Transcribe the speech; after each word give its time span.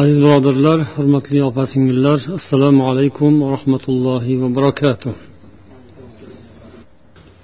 aziz 0.00 0.18
birodarlar 0.24 0.78
hurmatli 0.94 1.38
opa 1.48 1.64
singillar 1.72 2.18
assalomu 2.38 2.82
alaykum 2.90 3.32
va 3.42 3.48
rahmatullohi 3.56 4.32
va 4.42 4.48
barakatuh. 4.58 5.14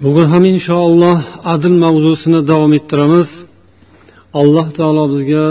Bugun 0.03 0.27
ham 0.33 0.43
inshaalloh 0.53 1.19
adl 1.53 1.73
mavzusini 1.85 2.39
davom 2.51 2.71
ettiramiz. 2.79 3.29
Alloh 4.41 4.67
taolo 4.77 5.03
bizga 5.13 5.45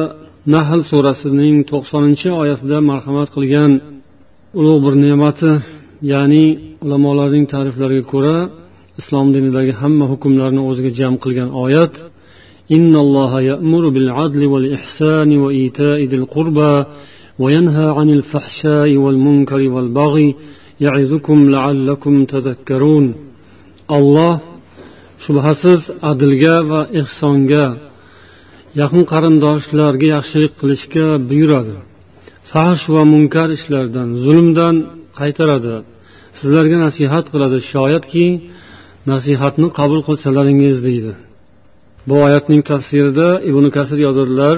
nahl 0.55 0.81
surasining 0.91 1.57
to'qsoninchi 1.71 2.29
oyatida 2.43 2.79
marhamat 2.91 3.29
qilgan 3.37 3.71
ulug' 4.61 4.81
bir 4.85 4.95
ne'mati 5.05 5.53
ya'ni 6.13 6.45
ulamolarning 6.85 7.45
ta'riflariga 7.53 8.05
ko'ra 8.13 8.37
islom 9.01 9.27
dinidagi 9.35 9.73
hamma 9.81 10.05
hukmlarni 10.13 10.61
o'ziga 10.71 10.91
jam 11.01 11.15
qilgan 11.23 11.51
oyat 11.65 11.95
إن 12.72 12.96
الله 12.96 13.42
يأمر 13.42 13.90
بالعدل 13.90 14.46
والإحسان 14.46 15.38
وإيتاء 15.38 16.00
ذي 16.04 16.16
القربى 16.16 16.86
وينهى 17.40 17.88
عن 17.98 18.10
الفحشاء 18.10 18.90
والمنكر 19.04 19.62
والبغي 19.74 20.36
يعظكم 20.82 21.50
لعلكم 21.50 22.26
تذكرون 22.26 23.06
الله 23.92 24.34
shubhasiz 25.24 25.82
adlga 26.12 26.58
va 26.72 26.82
ehsonga 27.02 27.66
yaqin 28.82 29.04
qarindoshlarga 29.12 30.08
yaxshilik 30.16 30.54
qilishga 30.62 31.08
buyuradi 31.30 31.76
fahsh 32.52 32.86
va 32.94 33.04
munkar 33.14 33.50
ishlardan 33.58 34.10
zulmdan 34.24 34.76
qaytaradi 35.20 35.76
sizlarga 36.40 36.78
nasihat 36.86 37.26
qiladi 37.34 37.58
shoyatki 37.72 38.26
nasihatni 39.12 39.68
qabul 39.80 40.02
qilsalaringiz 40.08 40.78
deydi 40.88 41.12
Bu 42.09 42.15
oyatning 42.27 42.63
tafsirida 42.71 43.29
ibn 43.51 43.65
kasir 43.77 43.99
yozadilar 44.07 44.57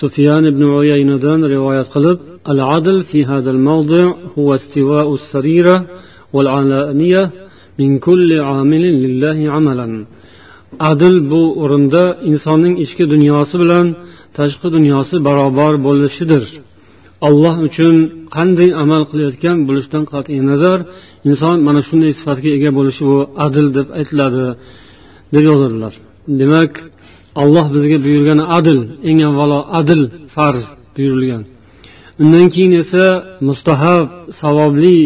sufyan 0.00 0.42
ibn 0.50 0.62
uyaynadan 0.80 1.40
rivoyat 1.54 1.88
qilib 1.94 2.18
al 2.50 2.60
adl 2.76 2.96
fi 3.10 3.18
hadal 3.30 3.56
al 3.56 3.62
mawdi 3.68 4.02
huwa 4.34 4.54
istiwa'u 4.60 5.12
sarira 5.30 5.76
wal 6.34 6.48
alaniya 6.58 7.22
min 7.78 7.90
kulli 8.06 8.38
amilin 8.58 8.96
lillahi 9.04 9.44
amalan. 9.58 9.92
Adl 10.90 11.14
bu 11.30 11.42
o'rinda 11.62 12.02
insonning 12.30 12.74
ichki 12.84 13.04
dunyosi 13.14 13.54
bilan 13.62 13.86
tashqi 14.38 14.68
dunyosi 14.76 15.16
barobar 15.26 15.74
bo'lishidir. 15.86 16.44
Alloh 17.28 17.56
uchun 17.68 17.94
qanday 18.36 18.70
amal 18.82 19.02
qilayotgan 19.10 19.56
bo'lishidan 19.68 20.04
qat'iy 20.12 20.40
nazar 20.50 20.78
inson 21.28 21.56
mana 21.66 21.80
shunday 21.88 22.12
sifatga 22.18 22.50
ega 22.56 22.70
bo'lishi 22.78 23.02
bu 23.10 23.18
adl 23.46 23.66
deb 23.76 23.88
aytiladi 23.98 24.44
deb 25.34 25.44
yozadilar. 25.50 25.94
Demak 26.40 26.72
olloh 27.42 27.66
bizga 27.74 27.98
buyurgan 28.06 28.40
adl 28.58 28.78
eng 29.08 29.20
avvalo 29.28 29.58
adl 29.80 30.00
farz 30.34 30.64
buyurilgan. 30.96 31.42
Undan 32.22 32.46
keyin 32.54 32.74
esa 32.82 33.06
mustahab 33.48 34.06
savobli 34.40 34.98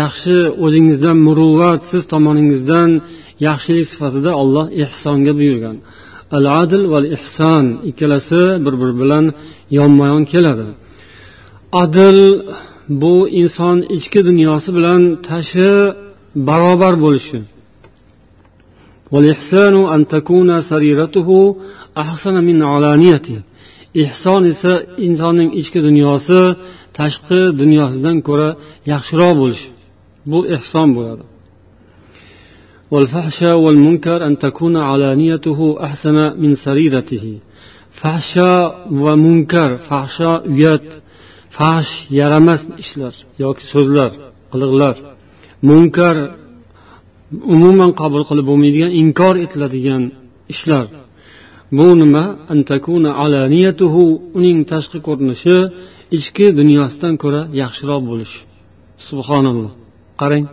yaxshi 0.00 0.36
o'zingizdan 0.64 1.16
muruvvat 1.26 1.80
siz 1.90 2.02
tomoningizdan 2.12 2.90
yaxshilik 3.46 3.86
sifatida 3.92 4.30
olloh 4.42 4.66
ehsonga 4.82 5.32
buyurgan. 5.40 5.76
Al 6.36 6.44
adl 6.60 6.82
val 6.92 7.06
ihson 7.16 7.64
ikkalasi 7.90 8.42
bir 8.64 8.74
biri 8.80 8.94
bilan 9.02 9.24
yonma 9.78 10.06
yon 10.12 10.24
keladi. 10.32 10.66
Adl 11.82 12.18
bu 13.02 13.14
inson 13.40 13.78
ichki 13.96 14.20
dunyosi 14.28 14.70
bilan 14.76 15.02
tashqi 15.28 15.72
barobar 16.48 16.94
bo'lishi 17.04 17.38
والإحسان 19.11 19.75
أن 19.95 20.07
تكون 20.07 20.61
سريرته 20.61 21.29
أحسن 21.97 22.35
من 22.49 22.63
علانيته 22.63 23.39
إحسان 24.03 24.43
esa 24.51 24.73
insonning 25.07 25.51
ichki 25.61 25.79
dunyosi 25.87 26.41
tashqi 26.97 27.41
dunyosidan 27.61 28.17
ko'ra 28.27 28.49
yaxshiroq 28.91 29.33
bo'lishi 29.41 29.69
bu 30.31 30.39
ehson 30.55 30.89
bo'ladi 30.97 31.25
والفحشاء 32.91 33.55
والمنكر 33.65 34.19
أن 34.27 34.33
تكون 34.45 34.75
علانيته 34.77 35.59
أحسن 35.87 36.17
من 36.41 36.51
سريرته 36.65 37.25
fahsha 38.01 38.51
va 39.03 39.13
munkar 39.25 39.71
fahsha 39.89 40.31
uyat 40.53 40.85
fahsh 41.57 41.91
yaramas 42.19 42.61
ishlar 42.83 43.13
yoki 43.43 43.65
so'zlar 43.73 44.11
qiliqlar 44.51 44.95
munkar 45.69 46.15
umuman 47.54 47.90
qabul 48.00 48.22
qilib 48.28 48.44
bo'lmaydigan 48.50 48.92
inkor 49.02 49.34
etiladigan 49.44 50.02
ishlar. 50.52 50.86
Bu 51.76 51.86
nima? 52.02 52.24
Uning 54.38 54.58
tashqi 54.72 54.98
ko'rinishi 55.06 55.56
ichki 56.16 56.46
dunyosidan 56.60 57.14
ko'ra 57.22 57.42
yaxshiroq 57.62 58.02
bo'lish. 58.10 58.34
Subhanalloh. 59.08 59.72
Qarang. 60.20 60.44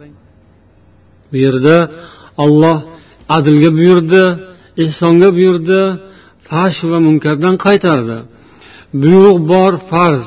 Bu 1.30 1.36
yerda 1.46 1.78
olloh 2.44 2.78
adlga 3.38 3.70
buyurdi 3.80 4.24
ehsonga 4.84 5.30
buyurdi 5.38 5.82
fash 6.50 6.80
va 6.90 6.98
munkardan 7.08 7.56
qaytardi. 7.66 8.18
Buyruq 9.02 9.38
bor 9.54 9.74
farz 9.92 10.26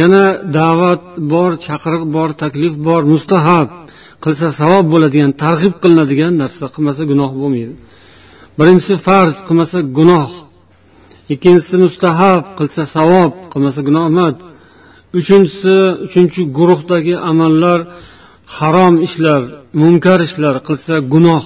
yana 0.00 0.24
da'vat 0.58 1.02
bor 1.32 1.50
chaqiriq 1.66 2.04
bor 2.16 2.28
taklif 2.42 2.74
bor 2.86 3.02
mustahab. 3.12 3.68
Qilsa 4.24 4.46
savob 4.60 4.84
bo'ladigan 4.92 5.30
targ'ib 5.42 5.74
qilinadigan 5.82 6.32
narsa 6.42 6.64
qilmasa 6.74 7.02
gunoh 7.10 7.30
bo'lmaydi. 7.40 7.74
Birinchisi 8.58 8.94
farz 9.06 9.36
qilmasa 9.46 9.78
gunoh 9.98 10.30
ikkinchisi 11.34 11.76
mustahab 11.84 12.42
qilsa 12.58 12.82
savob 12.94 13.32
qilmasa 13.52 13.80
gunoh 13.88 14.04
emas. 14.12 14.34
Uchinchisi 15.18 15.76
uchinchi 16.06 16.40
guruhdagi 16.58 17.14
amallar 17.30 17.80
harom 18.56 18.94
ishlar 19.06 19.40
munkar 19.80 20.18
ishlar 20.28 20.54
qilsa 20.68 20.94
gunoh 21.12 21.44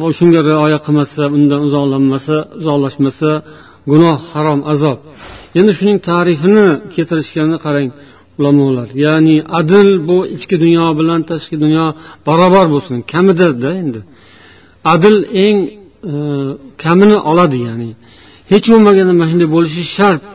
va 0.00 0.06
shunga 0.18 0.40
rioya 0.48 0.78
qilmasa 0.86 1.22
undan 1.36 1.60
uzoqlanmasa 1.68 2.36
uzoqlashmasa 2.60 3.30
gunoh 3.90 4.18
harom 4.32 4.60
azob. 4.72 4.98
Endi 5.58 5.72
shuning 5.78 5.98
ta'rifini 6.08 6.66
keltirishganini 6.94 7.58
qarang. 7.66 7.88
Ulamolar. 8.38 8.88
Ya'ni 9.04 9.36
adl 9.60 9.88
bu 10.08 10.18
ichki 10.36 10.56
dunyo 10.64 10.86
bilan 10.98 11.20
tashqi 11.30 11.56
dunyo 11.64 11.86
barobar 12.26 12.66
bo'lsin. 12.74 12.96
Kamidada 13.12 13.70
endi. 13.82 14.00
Adl 14.94 15.16
eng 15.46 15.58
e, 16.12 16.14
kamini 16.84 17.16
oladi 17.30 17.58
ya'ni. 17.68 17.90
Hech 18.52 18.66
bo'lmaganda 18.72 19.12
mana 19.20 19.28
shunday 19.30 19.48
bo'lishi 19.56 19.82
shart. 19.96 20.26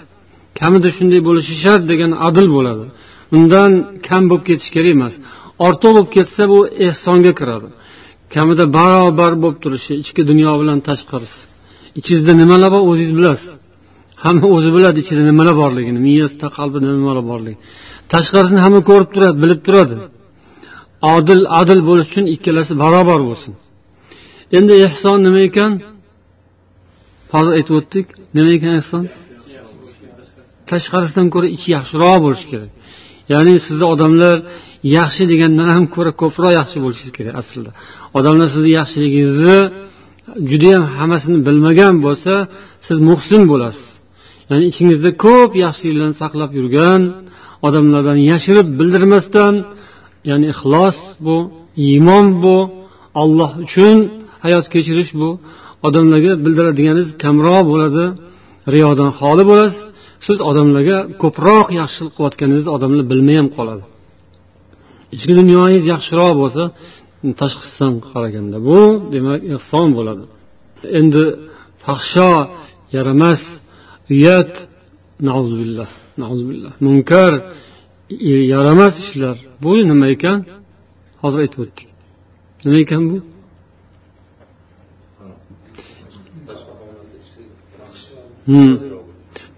Kamida 0.60 0.90
shunday 0.98 1.22
bo'lishi 1.28 1.54
shart 1.64 1.84
degan 1.92 2.12
adl 2.28 2.48
bo'ladi. 2.56 2.86
Undan 3.36 3.72
kam 4.08 4.24
bo'lib 4.30 4.44
ketishi 4.50 4.72
kerak 4.76 4.94
emas. 4.98 5.16
Ortiq 5.68 5.92
bo'lib 5.96 6.10
ketsa 6.16 6.44
bu 6.52 6.60
ehsonga 6.88 7.34
kiradi. 7.40 7.68
Kamida 8.34 8.66
barobar 8.78 9.34
bo'lib 9.44 9.58
turishi 9.64 9.94
ichki 10.04 10.22
dunyo 10.30 10.52
bilan 10.62 10.80
tashqarisi. 10.90 11.42
Ichingizda 12.00 12.34
nimalar 12.42 12.70
bor 12.76 12.82
o'zingiz 12.90 13.14
bilasiz. 13.20 13.52
Hamma 14.24 14.48
o'zi 14.56 14.70
biladi 14.76 14.98
ichida 15.04 15.24
nimalar 15.30 15.56
borligini. 15.64 16.00
Miyasida 16.08 16.48
qalbida 16.58 16.88
nimalar 16.98 17.24
borligini. 17.32 17.60
Tashqarisini 18.14 18.62
hamma 18.66 18.82
ko'rib 18.90 19.10
turadi 19.16 19.36
bilib 19.44 19.62
turadi. 19.68 19.96
Odil 21.16 21.42
adil 21.62 21.80
bo'lish 21.90 22.08
uchun 22.12 22.26
ikkalasi 22.36 22.74
barobar 22.84 23.20
bo'lsin. 23.30 23.54
Endi 24.58 24.74
ehson 24.88 25.18
nima 25.26 25.40
ekan? 25.50 25.72
Hozir 27.34 27.54
aytib 27.58 27.74
o'tdik. 27.80 28.06
Nima 28.36 28.50
ekan 28.58 28.74
ehson? 28.82 29.04
Tashqarisidan 30.72 31.28
ko'ra 31.34 31.48
ichi 31.56 31.70
yaxshiroq 31.78 32.18
bo'lishi 32.26 32.48
kerak. 32.52 32.72
Ya'ni 33.34 33.54
sizni 33.68 33.86
odamlar 33.94 34.36
yaxshi 34.98 35.24
degandan 35.32 35.70
ham 35.76 35.86
ko'ra 35.96 36.12
ko'proq 36.22 36.52
yaxshi 36.60 36.78
bo'lishingiz 36.84 37.14
kerak 37.18 37.34
aslida. 37.42 37.72
Odamlar 38.18 38.48
sizni 38.56 38.72
yaxshiligingizni 38.80 39.60
judayam 40.52 40.84
hammasini 40.98 41.38
bilmagan 41.48 41.96
bo'lsa 42.06 42.34
siz 42.88 42.98
muhsin 43.10 43.42
bo'lasiz. 43.52 43.88
Ya'ni 44.50 44.66
ichingizda 44.72 45.10
ko'p 45.26 45.52
yaxshiliklarni 45.66 46.16
saqlab 46.22 46.52
yurgan 46.60 47.02
odamlardan 47.68 48.20
yashirib 48.32 48.68
bildirmasdan 48.80 49.54
ya'ni 50.30 50.46
ixlos 50.54 50.98
bu 51.26 51.38
iymon 51.88 52.26
bu 52.44 52.58
olloh 53.22 53.52
uchun 53.66 53.98
hayot 54.44 54.66
kechirish 54.74 55.12
bu. 55.22 55.30
Odamlarga 55.88 56.34
bildiradiganingiz 56.46 57.10
kamroq 57.24 57.64
bo'ladi 57.72 58.06
riyodan 58.74 59.12
xoli 59.20 59.44
bo'lasiz. 59.52 59.82
Siz 60.26 60.38
odamlarga 60.50 60.98
ko'proq 61.22 61.68
yaxshilik 61.80 62.12
qilayotganingizni 62.18 62.72
odamlar 62.78 63.04
bilmay 63.12 63.38
ham 63.42 63.50
qoladi. 63.58 63.84
Ichki 65.16 65.34
dunyoyingiz 65.40 65.86
yaxshiroq 65.94 66.34
bo'lsa 66.42 66.64
tashqisidan 67.42 67.94
qaraganda 68.12 68.58
bu 68.68 68.80
demak 69.14 69.42
ehson 69.56 69.88
bo'ladi. 69.98 70.24
Endi 71.00 71.24
fahsho 71.84 72.32
yaramas 72.96 73.42
uyat 74.14 74.54
munkar 76.86 77.34
e, 78.10 78.34
yaramas 78.54 78.94
ishlar. 79.04 79.38
Bu 79.64 79.72
nima 79.90 80.08
ekan? 80.16 80.38
Hozir 81.22 81.40
aytib 81.44 81.60
o'tdik. 81.64 81.88
Nima 82.66 82.80
ekan 82.86 83.04
bu? 83.12 83.18
Hmm. 88.50 88.74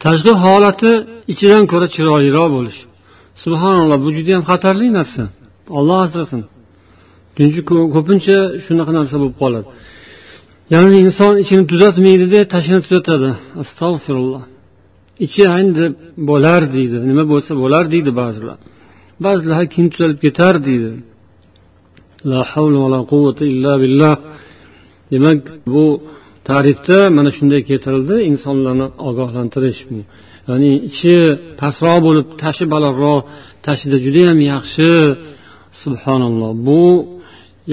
tashqi 0.04 0.34
holati 0.44 0.92
ichidan 1.34 1.64
ko'ra 1.72 1.88
chiroyliroq 1.96 2.50
bo'lish. 2.56 2.80
Subhanalloh 3.44 3.98
bu 4.06 4.10
judayam 4.18 4.44
xatarli 4.50 4.88
narsa. 5.00 5.24
Olloh 5.78 6.00
asrasin. 6.06 6.42
Chunki 7.38 7.62
ko'pincha 7.96 8.38
shunaqa 8.66 8.92
narsa 9.00 9.16
bo'lib 9.22 9.36
qoladi. 9.44 9.68
Ya'ni 10.74 10.98
inson 11.06 11.34
ichini 11.44 11.64
tuzatmaydida 11.72 12.40
tashini 12.54 12.80
tuzatadi. 12.86 13.30
Astag'firulloh. 13.62 14.44
Ichi 15.26 15.44
endi 15.60 15.86
bo'lar 16.30 16.62
deydi. 16.76 16.98
Nima 17.10 17.24
bo'lsa 17.34 17.52
bo'lar 17.64 17.84
deydi 17.94 18.12
ba'zilar. 18.22 18.58
Ba'zilar 19.26 19.64
keyin 19.74 19.88
tuzalib 19.94 20.20
ketar 20.26 20.56
deydi. 20.68 20.92
La 22.32 22.42
havla 22.52 22.78
va 22.84 22.90
la 22.96 23.02
quvvata 23.12 23.44
illa 23.54 23.74
billah. 23.84 24.16
Demak 25.12 25.38
bu 25.74 25.86
tarifda 26.50 26.98
mana 27.18 27.32
shunday 27.38 27.62
keltirildi. 27.70 28.16
Insonlarni 28.32 28.88
ogohlantirish 29.10 29.82
ya'ni 30.50 30.72
ichi 30.90 31.16
pastroq 31.62 32.00
bo'lib 32.08 32.28
tashi 32.44 32.66
balandroq 32.74 33.22
tashida 33.68 33.98
judayam 34.06 34.40
yaxshi. 34.54 34.90
Subhanalloh. 35.84 36.52
Bu 36.68 36.82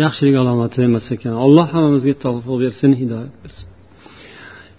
yaxshilik 0.02 0.36
alomati 0.42 0.78
emas 0.88 1.06
ekan. 1.14 1.34
Alloh 1.44 1.66
hammamizga 1.74 2.14
tavfiq 2.24 2.56
bersin 2.64 2.90
hidoyat 3.00 3.34
bersin. 3.42 3.68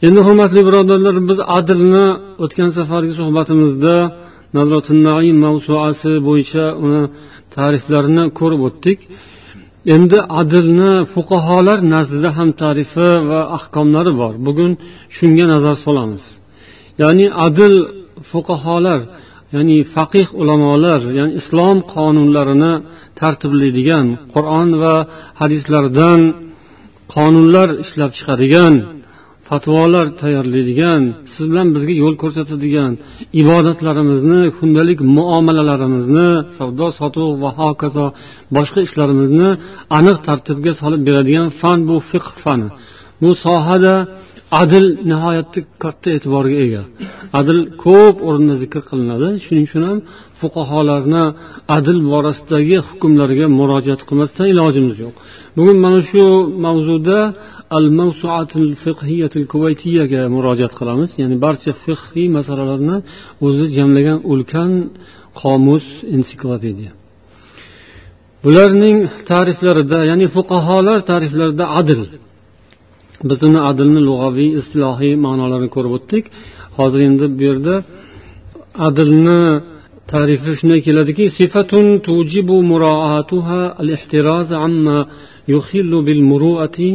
Endi 0.06 0.20
hurmatli 0.28 0.62
birodarlar 0.68 1.16
biz 1.30 1.40
adlni 1.58 2.08
o'tgan 2.44 2.70
safargi 2.78 3.14
suhbatimizda 3.20 3.96
mavsuasi 5.46 6.12
bo'yicha 6.28 6.66
uni 6.86 7.04
ta'riflarini 7.56 8.26
ko'rib 8.40 8.62
o'tdik. 8.68 9.00
Endi 9.96 10.20
adlni 10.42 10.92
fuqarolar 11.14 11.80
nazdida 11.94 12.30
ham 12.38 12.50
tarifi 12.62 13.10
va 13.30 13.42
ahkomlari 13.58 14.12
bor. 14.22 14.34
Bugun 14.48 14.72
shunga 15.16 15.46
nazar 15.54 15.76
solamiz. 15.86 16.24
Ya'ni 17.02 17.26
adl 17.46 17.74
fuqarolar 18.32 19.00
ya'ni 19.56 19.78
faqih 19.96 20.28
ulamolar 20.42 21.02
ya'ni 21.18 21.34
islom 21.42 21.78
qonunlarini 21.96 22.74
tartiblaydigan 23.20 24.06
qur'on 24.34 24.70
va 24.84 24.96
hadislardan 25.42 26.22
qonunlar 27.16 27.70
ishlab 27.84 28.12
chiqadigan 28.18 28.74
fatvolar 29.48 30.08
tayyorlaydigan 30.22 31.02
siz 31.34 31.46
bilan 31.52 31.68
bizga 31.76 31.94
yo'l 32.04 32.16
ko'rsatadigan 32.24 32.92
ibodatlarimizni 33.42 34.42
kundalik 34.58 35.00
muomalalarimizni 35.18 36.30
savdo 36.58 36.88
sotuv 37.00 37.30
va 37.44 37.50
hokazo 37.62 38.06
boshqa 38.56 38.80
ishlarimizni 38.88 39.50
aniq 39.98 40.18
tartibga 40.28 40.72
solib 40.82 41.02
beradigan 41.08 41.48
fan 41.60 41.80
bu 41.90 41.96
fiqh 42.12 42.30
fani. 42.44 42.68
Bu 43.22 43.30
sohada 43.46 43.96
adl 44.62 44.86
nihoyatda 45.10 45.60
katta 45.84 46.08
e'tiborga 46.16 46.58
ega. 46.66 46.84
Adl 47.40 47.58
ko'p 47.84 48.16
o'rinda 48.28 48.56
zikr 48.64 48.82
qilinadi. 48.90 49.28
Shuning 49.46 49.66
uchun 49.70 49.84
ham 49.90 50.00
fuqarolarni 50.40 51.24
adl 51.78 51.98
borasidagi 52.14 52.78
hukmlariga 52.88 53.48
murojaat 53.60 54.02
qilmasdan 54.08 54.46
ilojimiz 54.54 54.98
yo'q. 55.06 55.16
Bugun 55.58 55.78
mana 55.86 56.00
shu 56.10 56.24
mavzuda 56.66 57.20
al 57.78 57.88
mavsuatil 58.00 58.70
fiqhiyatil 58.84 59.46
kuvaytiyaga 59.54 60.22
murojaat 60.36 60.74
qilamiz. 60.80 61.10
Ya'ni 61.22 61.36
barcha 61.46 61.72
fiqhiy 61.86 62.28
masalalarni 62.38 62.98
o'zi 63.46 63.66
jamlagan 63.78 64.20
ulkan 64.32 64.72
qomus 65.42 65.86
ensiklopediya. 66.16 66.92
Bularning 68.44 68.98
ta'riflarida 69.32 70.00
ya'ni 70.10 70.28
fuqaholar 70.36 71.00
ta'riflarida 71.12 71.66
adl 71.80 72.02
biz 73.30 73.40
uni 73.48 73.60
adlni 73.70 74.02
lug'aviy 74.10 74.50
istilohiy 74.60 75.14
ma'nolarini 75.26 75.70
ko'rib 75.76 75.94
o'tdik. 75.98 76.24
Hozir 76.78 77.00
endi 77.10 77.26
bu 77.38 77.42
yerda 77.50 77.76
adlni 78.88 79.42
tarifi 80.14 80.52
shunday 80.60 80.80
keladiki 80.88 81.26
sifatun 81.38 81.86
tujibu 82.08 82.58
muroatuha 82.72 83.62
al 83.82 83.90
ihtiroz 83.98 84.50
amma 84.68 84.98
yukhillu 85.54 85.98
bil 86.08 86.22
muruati 86.32 86.90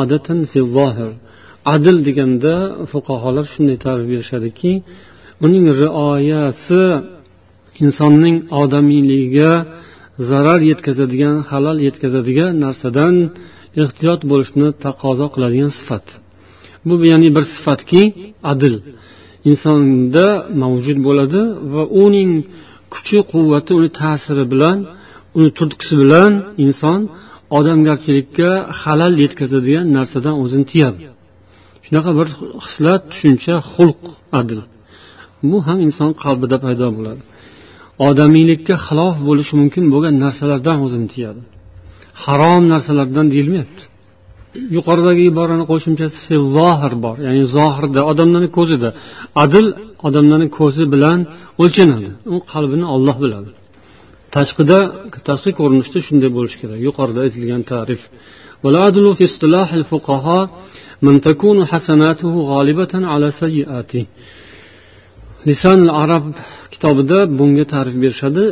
odatan 0.00 0.38
fi 0.50 0.60
zohir. 0.76 1.10
Adl 1.74 1.96
deganda 2.08 2.54
fuqarolar 2.92 3.46
shunday 3.52 3.78
ta'rif 3.84 4.06
berishadiki 4.12 4.72
uning 5.44 5.64
rioyasi 5.82 6.82
insonning 7.84 8.36
odamiyligiga 8.62 9.52
zarar 10.30 10.60
yetkazadigan 10.70 11.36
halol 11.50 11.78
yetkazadigan 11.86 12.52
narsadan 12.64 13.14
ehtiyot 13.82 14.20
bo'lishni 14.30 14.68
taqozo 14.84 15.26
qiladigan 15.34 15.72
sifat. 15.78 16.06
Bu 16.86 16.94
ya'ni 17.10 17.28
bir 17.36 17.44
sifatki 17.54 18.02
adl 18.52 18.74
insonda 19.50 20.26
mavjud 20.62 20.98
bo'ladi 21.06 21.40
va 21.74 21.82
uning 22.04 22.30
kuchi 22.94 23.18
quvvati 23.32 23.70
uni 23.78 23.90
ta'siri 24.00 24.44
bilan 24.52 24.78
uni 25.38 25.50
turtkisi 25.58 25.94
bilan 26.02 26.30
inson 26.64 27.00
odamgarchilikka 27.58 28.50
halal 28.80 29.14
yetkazadigan 29.24 29.86
narsadan 29.96 30.34
o'zini 30.44 30.66
tiyadi. 30.72 30.98
Shunaqa 31.86 32.10
bir 32.18 32.28
hislat 32.66 33.02
tushuncha 33.10 33.54
xulq 33.72 34.02
adl 34.40 34.58
bu 35.50 35.56
ham 35.66 35.78
inson 35.86 36.10
qalbida 36.22 36.56
paydo 36.64 36.86
bo'ladi. 36.96 37.22
Odamiylikka 38.08 38.74
xilof 38.86 39.16
bo'lishi 39.28 39.54
mumkin 39.60 39.84
bo'lgan 39.92 40.14
narsalardan 40.24 40.78
o'zini 40.86 41.08
tiyadi. 41.14 41.40
Harom 42.24 42.62
narsalardan 42.72 43.26
deyilmayapti. 43.34 43.82
Yuqoridagi 44.76 45.22
iborani 45.30 45.64
qo'shimchasi 45.72 46.34
zohir 46.56 46.92
bor 47.04 47.16
ya'ni 47.26 47.42
zohirda 47.56 48.00
odamlarni 48.10 48.50
ko'zida. 48.58 48.88
Adl 49.44 49.66
odamlarni 50.06 50.48
ko'zi 50.58 50.84
bilan 50.94 51.18
o'lchanadi. 51.62 52.08
U 52.34 52.36
qalbini 52.52 52.86
olloh 52.94 53.16
biladi. 53.24 53.50
tashqida 54.35 54.79
tashqi 55.29 55.51
ko'rinishda 55.59 55.99
shunday 56.07 56.29
bo'lishi 56.37 56.57
kerak 56.61 56.79
yuqorida 56.87 57.19
aytilgan 57.25 57.63
ta'rif 57.71 58.01
من 61.05 61.21
تكون 61.21 61.65
حسناته 61.65 62.33
غالبة 62.51 62.93
على 63.11 63.31
سيئاته 63.31 64.05
lisan 65.47 65.79
arab 66.03 66.25
kitobida 66.73 67.19
bunga 67.39 67.65
ta'rif 67.73 67.95
berishadi 68.03 68.43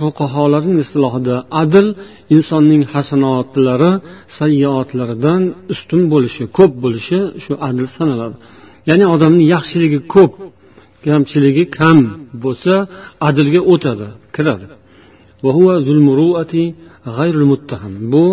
fuqarolarning 0.00 0.78
istilohida 0.84 1.36
adl 1.62 1.86
insonning 2.34 2.82
hasanotlari 2.92 3.92
sayyoatlaridan 4.38 5.42
ustun 5.72 6.02
bo'lishi 6.12 6.44
ko'p 6.58 6.72
bo'lishi 6.84 7.18
shu 7.44 7.52
adl 7.68 7.84
sanaladi 7.96 8.36
ya'ni 8.88 9.04
odamning 9.14 9.46
yaxshiligi 9.54 10.00
ko'p 10.14 10.32
kamchiligi 11.06 11.64
kam 11.78 11.98
bo'lsa 12.44 12.74
adlga 13.28 13.60
o'tadi 13.72 14.08
kiradi 14.36 14.66
Bu 18.13 18.25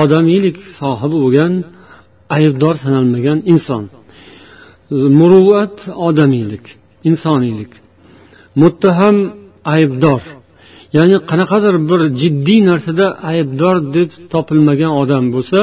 odamiylik 0.00 0.56
sohibi 0.78 1.16
bo'lgan 1.24 1.52
aybdor 2.36 2.74
sanalmagan 2.84 3.38
inson. 3.52 3.84
Muruvvat 5.18 5.76
odamiylik 6.08 6.64
insoniylik. 7.08 7.72
Muttaham 8.62 9.16
aybdor. 9.74 10.22
Ya'ni 10.96 11.16
qanaqadir 11.30 11.74
bir 11.90 12.00
jiddiy 12.20 12.60
narsada 12.70 13.06
aybdor 13.32 13.76
deb 13.96 14.10
topilmagan 14.32 14.92
odam 15.02 15.24
bo'lsa 15.34 15.60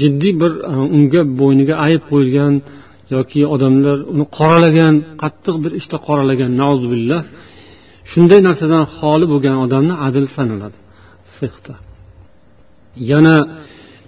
jiddiy 0.00 0.32
bir 0.42 0.52
e, 0.72 0.74
unga 0.96 1.22
bo'yniga 1.40 1.74
ayb 1.86 2.02
qo'yilgan 2.10 2.54
yoki 3.14 3.40
odamlar 3.54 3.98
uni 4.12 4.24
qoralagan 4.38 4.94
qattiq 5.22 5.56
bir 5.64 5.72
ishda 5.80 5.80
işte 5.80 5.96
qoralagan 6.06 6.52
billah 6.92 7.20
shunday 8.12 8.40
narsadan 8.48 8.84
xoli 8.96 9.26
bo'lgan 9.32 9.56
odamni 9.64 9.94
adil 10.06 10.24
sanaladi. 10.36 10.78
Fiqda. 11.36 11.74
Yana 13.10 13.36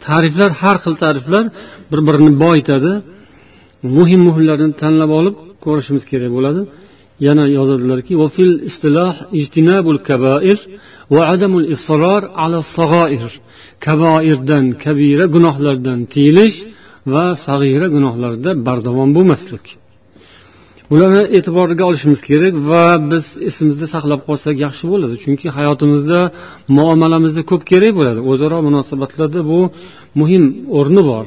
ta'riflar 0.07 0.51
har 0.61 0.77
xil 0.85 0.95
ta'riflar 1.05 1.45
bir 1.91 2.01
birini 2.09 2.33
boyitadi 2.45 2.93
muhim 3.97 4.21
muhimlarni 4.29 4.69
tanlab 4.83 5.11
olib 5.19 5.37
ko'rishimiz 5.65 6.05
kerak 6.11 6.31
bo'ladi. 6.37 6.61
Yana 7.27 7.45
yozadilarki 7.59 8.13
kaboirdan 13.87 14.65
kabira 14.85 15.27
gunohlardan 15.35 15.99
tiyilish 16.13 16.57
va 17.13 17.25
sag'ira 17.47 17.87
gunohlarda 17.97 18.51
bardavom 18.67 19.11
bo'lmaslik. 19.17 19.65
Bularni 20.91 21.23
e'tiborga 21.37 21.85
olishimiz 21.91 22.21
kerak 22.31 22.55
va 22.71 22.85
biz 23.11 23.25
esimizda 23.49 23.87
saqlab 23.95 24.21
qolsak 24.29 24.57
yaxshi 24.67 24.85
bo'ladi. 24.93 25.15
Chunki 25.25 25.47
hayotimizda 25.57 26.21
muomalamizda 26.79 27.43
ko'p 27.51 27.63
kerak 27.71 27.93
bo'ladi. 27.99 28.21
O'zaro 28.31 28.59
munosabatlarda 28.69 29.41
bu 29.51 29.61
muhim 30.21 30.45
o'rni 30.79 31.03
bor. 31.11 31.25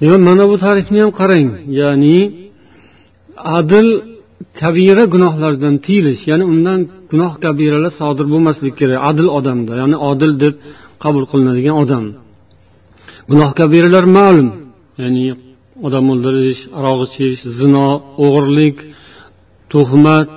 Demak 0.00 0.20
mana 0.28 0.44
bu 0.50 0.56
tarifni 0.64 0.98
ham 1.04 1.12
qarang. 1.20 1.48
Ya'ni 1.80 2.18
adil 3.58 3.88
kabira 4.60 5.04
gunohlardan 5.14 5.74
tiyilish 5.86 6.22
ya'ni 6.30 6.44
undan 6.52 6.80
gunoh 7.10 7.32
kabiralar 7.44 7.92
sodir 8.00 8.26
bo'lmasligi 8.32 8.74
kerak. 8.80 8.98
Adil 9.10 9.28
odamda 9.38 9.72
ya'ni 9.82 9.96
odil 10.10 10.32
deb 10.42 10.54
qabul 11.04 11.24
qilinadigan 11.30 11.76
odam. 11.82 12.04
Gunoh 13.30 13.50
kabiralar 13.60 14.04
ma'lum. 14.18 14.48
Ya'ni 15.02 15.24
odam 15.86 16.04
o'ldirish 16.12 16.62
aroq 16.78 17.00
ichish 17.06 17.40
zino 17.58 17.86
o'g'irlik 18.24 18.76
tuhmat 19.72 20.28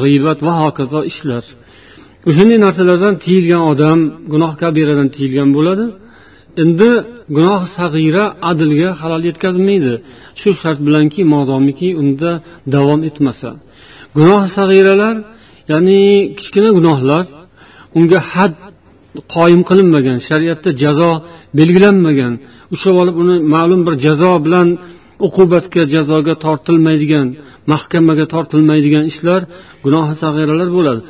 g'iybat 0.00 0.38
va 0.46 0.52
hokazo 0.62 1.00
ishlar. 1.10 1.44
O'shanday 2.28 2.58
narsalardan 2.66 3.14
tiyilgan 3.24 3.62
odam 3.72 3.98
gunoh 4.32 4.52
kabiradan 4.62 5.08
tiyilgan 5.14 5.48
bo'ladi. 5.56 5.86
Endi 6.62 6.90
gunoh 7.36 7.62
sag'ira 7.78 8.24
adlga 8.50 8.90
halol 9.00 9.22
yetkazmaydi. 9.28 9.92
Shu 10.40 10.50
shart 10.60 10.78
bilanki 10.86 11.20
modomiki 11.34 11.88
unda 12.02 12.30
davom 12.74 13.00
etmasa. 13.08 13.50
Gunoh 14.18 14.42
sag'iralar 14.56 15.16
ya'ni 15.72 16.00
kichkina 16.38 16.70
gunohlar 16.78 17.24
unga 17.98 18.20
had 18.32 18.52
qoyim 19.34 19.62
qilinmagan 19.68 20.18
shariatda 20.28 20.70
jazo 20.82 21.10
belgilanmagan 21.58 22.32
ushlab 22.74 22.96
olib 23.02 23.16
uni 23.22 23.36
ma'lum 23.54 23.80
bir 23.86 23.94
jazo 24.06 24.32
bilan 24.46 24.68
uqubatga 25.26 25.82
jazoga 25.94 26.34
tortilmaydigan 26.44 27.26
mahkamaga 27.72 28.26
tortilmaydigan 28.34 29.04
ishlar 29.12 29.40
gunohi 29.84 30.14
sag'iralar 30.22 30.68
bo'ladi. 30.76 31.00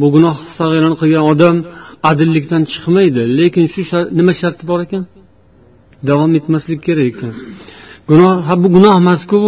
Bu 0.00 0.06
gunoh 0.14 0.36
sag'irani 0.58 0.96
qilgan 1.02 1.24
odam 1.32 1.56
adillikdan 2.10 2.62
chiqmaydi. 2.72 3.22
Lekin 3.38 3.64
shu 3.74 3.82
nima 4.18 4.32
sharti 4.40 4.64
bor 4.70 4.80
ekan? 4.86 5.02
Davom 6.08 6.32
etmaslik 6.38 6.80
kerak 6.86 7.06
ekan. 7.12 7.32
Gunoh 8.10 8.34
ha 8.46 8.54
bu 8.62 8.68
gunoh 8.76 8.94
emasku 9.02 9.38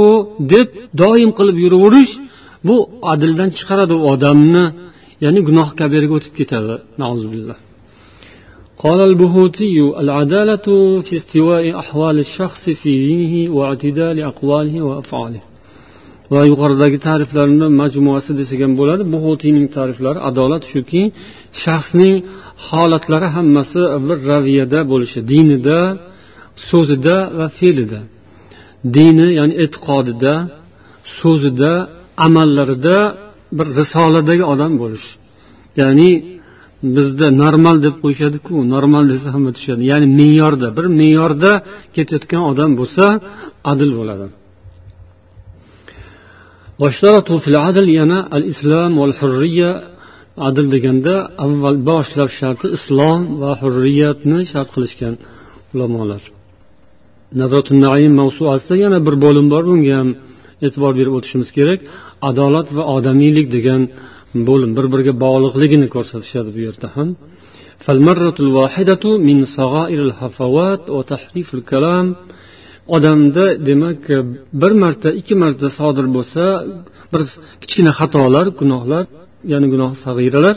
deb 0.52 0.68
doim 1.00 1.30
qilib 1.38 1.56
yuraverish 1.64 2.12
bu 2.68 2.76
adildan 3.12 3.50
chiqaradi 3.58 3.94
u 4.00 4.02
odamni. 4.12 4.64
Ya'ni 5.24 5.40
gunoh 5.48 5.68
kabiraga 5.80 6.14
o'tib 6.18 6.34
ketadi. 6.40 6.74
قال 8.83 8.99
البهوتي 9.01 9.75
العدالة 10.03 10.67
في 11.01 11.15
استواء 11.21 11.79
أحوال 11.79 12.19
الشخص 12.19 12.63
في 12.81 12.91
دينه 13.07 13.33
واعتدال 13.55 14.17
أقواله 14.31 14.81
وأفعاله 14.81 15.41
va 16.33 16.41
yuqoridagi 16.51 16.97
ta'riflarni 17.07 17.67
majmuasi 17.81 18.31
desak 18.39 18.59
ham 18.65 18.73
bo'ladi 18.79 19.03
buxutiyning 19.13 19.65
ta'riflari 19.75 20.19
adolat 20.29 20.63
shuki 20.73 21.01
shaxsning 21.63 22.15
holatlari 22.67 23.27
hammasi 23.35 23.81
bir 24.07 24.17
raviyada 24.31 24.79
bo'lishi 24.91 25.19
dinida 25.31 25.79
so'zida 26.69 27.17
va 27.37 27.47
fe'lida 27.59 28.01
dini 28.95 29.27
ya'ni 29.39 29.53
e'tiqodida 29.63 30.33
so'zida 31.19 31.71
amallarida 32.27 32.97
bir 33.57 33.67
risoladagi 33.79 34.43
odam 34.53 34.73
bo'lish 34.81 35.07
ya'ni 35.81 36.11
bizda 36.96 37.26
normal 37.42 37.76
deb 37.86 37.94
qo'yishadiku 38.02 38.54
normal 38.74 39.04
desa 39.12 39.28
hamma 39.34 39.50
tushadi. 39.56 39.82
Ya'ni 39.90 40.06
me'yorda 40.18 40.68
bir 40.76 40.86
me'yorda 41.00 41.52
ketayotgan 41.96 42.42
odam 42.50 42.70
bo'lsa 42.80 43.04
adil 43.72 43.90
bo'ladi. 43.98 44.26
Yana 47.98 48.18
al 48.36 48.44
islom 48.52 48.90
val 49.00 49.14
hurriya. 49.20 49.72
Adil 50.48 50.66
deganda 50.74 51.14
avval 51.44 51.78
boshlab 51.90 52.30
sharti 52.38 52.66
islom 52.76 53.20
va 53.40 53.50
hurriyatni 53.62 54.38
shart 54.52 54.68
qilishgan 54.74 55.14
ulamolar. 55.74 56.22
Naim 57.84 58.12
mavsuasida 58.20 58.74
yana 58.84 58.98
bir 59.06 59.14
bo'lim 59.24 59.46
bor 59.52 59.62
bunga 59.70 59.94
ham 60.00 60.08
e'tibor 60.66 60.92
berib 60.98 61.14
o'tishimiz 61.18 61.50
kerak. 61.58 61.80
Adolat 62.28 62.68
va 62.76 62.82
odamiylik 62.96 63.46
degan 63.56 63.82
bo'lim 64.48 64.70
bir 64.78 64.86
biriga 64.92 65.14
bog'liqligini 65.24 65.88
ko'rsatishadi 65.94 66.50
bu 66.56 66.60
yerda 66.66 66.88
ham. 66.96 67.08
Odamda 72.96 73.44
demak 73.68 74.02
bir 74.62 74.72
marta 74.82 75.08
ikki 75.20 75.34
marta 75.42 75.68
sodir 75.78 76.06
bo'lsa 76.16 76.42
bir 77.12 77.20
kichkina 77.62 77.92
xatolar 77.98 78.46
gunohlar 78.60 79.04
ya'ni 79.52 79.66
gunoh 79.72 79.92
sag'iralar 80.04 80.56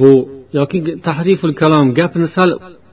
bu 0.00 0.10
yoki 0.58 0.78
tahriful 1.08 1.54
kalom 1.60 1.86
gapni 2.00 2.28
sal 2.36 2.50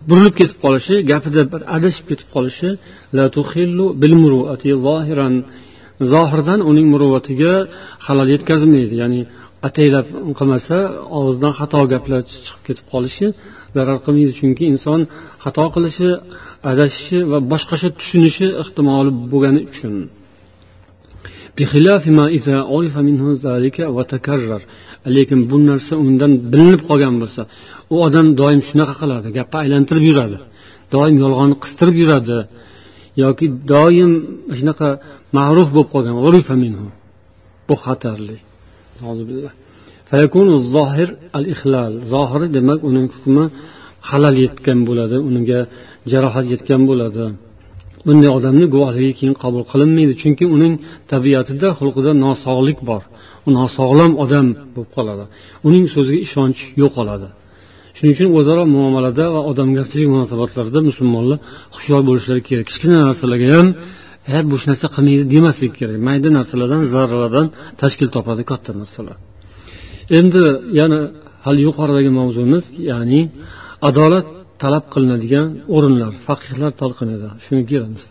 burilib 0.09 0.35
ketib 0.39 0.57
qolishi 0.65 0.95
gapida 1.11 1.41
bir 1.53 1.61
adashib 1.75 2.05
ketib 2.09 2.29
qolishi 2.35 2.69
zohirdan 6.13 6.59
uning 6.71 6.87
muruvvatiga 6.93 7.53
halol 8.05 8.27
yetkazmaydi 8.35 8.95
ya'ni 9.01 9.21
ataylab 9.67 10.07
qilmasa 10.39 10.77
og'zidan 11.17 11.53
xato 11.59 11.79
gaplar 11.93 12.21
chiqib 12.29 12.61
ketib 12.67 12.85
qolishi 12.93 13.27
zarar 13.75 13.97
qilmaydi. 14.05 14.31
Chunki 14.39 14.63
inson 14.73 14.99
xato 15.43 15.65
qilishi 15.75 16.09
adashishi 16.71 17.17
va 17.31 17.37
boshqacha 17.51 17.89
tushunishi 17.99 18.47
ehtimoli 18.61 19.11
bo'lgani 19.31 19.61
uchun. 19.71 19.95
Lekin 25.15 25.39
bu 25.51 25.57
narsa 25.69 25.93
undan 26.05 26.31
bilinib 26.51 26.81
qolgan 26.89 27.15
bo'lsa 27.21 27.41
u 27.93 27.95
odam 28.07 28.27
doim 28.41 28.61
shunaqa 28.69 28.93
qiladi 29.01 29.27
gapni 29.37 29.57
aylantirib 29.63 30.03
yuradi 30.09 30.37
doim 30.95 31.15
yolg'onni 31.23 31.55
qistirib 31.63 31.95
yuradi 32.03 32.37
yoki 33.23 33.45
doim 33.73 34.11
shunaqa 34.57 34.89
ma'ruf 35.37 35.67
bo'lib 35.75 35.89
qolgan. 35.93 36.13
Bu 37.69 37.75
xatarli. 37.85 38.37
Zohir 40.75 41.09
al 41.37 41.45
ihlal 41.53 41.93
zohiri 42.13 42.47
demak 42.57 42.79
uning 42.89 43.07
hukmi 43.15 43.45
halal 44.09 44.35
yetgan 44.45 44.79
bo'ladi 44.89 45.17
unga 45.27 45.59
jarohat 46.11 46.45
yetgan 46.53 46.81
bo'ladi. 46.89 47.25
Bunday 48.07 48.31
odamni 48.37 48.65
guvohligi 48.73 49.13
keyin 49.19 49.35
qabul 49.43 49.63
qilinmaydi 49.71 50.13
chunki 50.21 50.45
uning 50.55 50.73
tabiatida 51.11 51.67
xulqida 51.79 52.11
nosog'lik 52.25 52.79
bor. 52.89 53.03
U 53.47 53.49
nosog'lom 53.59 54.11
odam 54.23 54.47
bo'lib 54.75 54.91
qoladi. 54.97 55.25
Uning 55.67 55.85
so'ziga 55.93 56.19
ishonch 56.27 56.59
yo'qoladi. 56.81 57.27
Shuning 57.97 58.13
uchun 58.15 58.29
o'zaro 58.39 58.63
muomalada 58.75 59.25
va 59.35 59.41
odamgarchilik 59.51 60.07
munosabatlarida 60.13 60.79
musulmonlar 60.89 61.37
hushyor 61.75 62.01
bo'lishlari 62.09 62.41
kerak. 62.49 62.65
Kichkina 62.69 62.97
narsalarga 63.07 63.47
ham 63.55 63.67
e 64.35 64.37
bu 64.49 64.55
narsa 64.69 64.87
qilmaydi 64.95 65.23
demaslik 65.33 65.73
kerak. 65.79 65.97
Mayda 66.07 66.29
narsalardan 66.37 66.81
zarralardan 66.93 67.47
tashkil 67.81 68.09
topadi 68.15 68.43
katta 68.51 68.71
narsalar. 68.81 69.17
Endi 70.17 70.41
yana 70.79 70.99
hali 71.45 71.61
yuqoridagi 71.67 72.11
mavzumiz 72.19 72.63
ya'ni 72.91 73.21
adolat 73.89 74.25
talab 74.63 74.85
qilinadigan 74.93 75.47
o'rinlar 75.75 76.11
faqihlar 76.27 76.71
talqinida 76.81 77.29
shunga 77.45 77.65
kelamiz. 77.71 78.03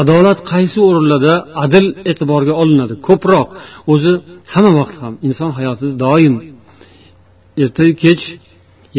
Adolat 0.00 0.38
qaysi 0.52 0.78
o'rinlarda 0.88 1.34
adil 1.64 1.86
e'tiborga 2.10 2.54
olinadi? 2.62 2.94
Ko'proq. 3.08 3.48
O'zi 3.92 4.12
hamma 4.52 4.72
vaqt 4.80 4.96
ham 5.02 5.14
inson 5.28 5.50
hayotida 5.58 5.94
doim 6.04 6.34
ertayu 7.64 7.92
kech 8.04 8.22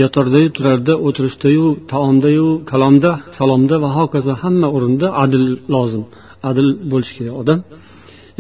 yotardayu 0.02 0.50
turarda 0.58 0.94
o'tirishdayu 1.08 1.66
taomdayu 1.92 2.48
kalomda 2.72 3.12
salomda 3.38 3.76
va 3.84 3.90
hokazo 3.98 4.34
hamma 4.44 4.68
o'rinda 4.76 5.08
adil 5.24 5.46
lozim. 5.76 6.04
Adil 6.50 6.68
bo'lishi 6.92 7.14
kerak. 7.18 7.34
Odam 7.42 7.60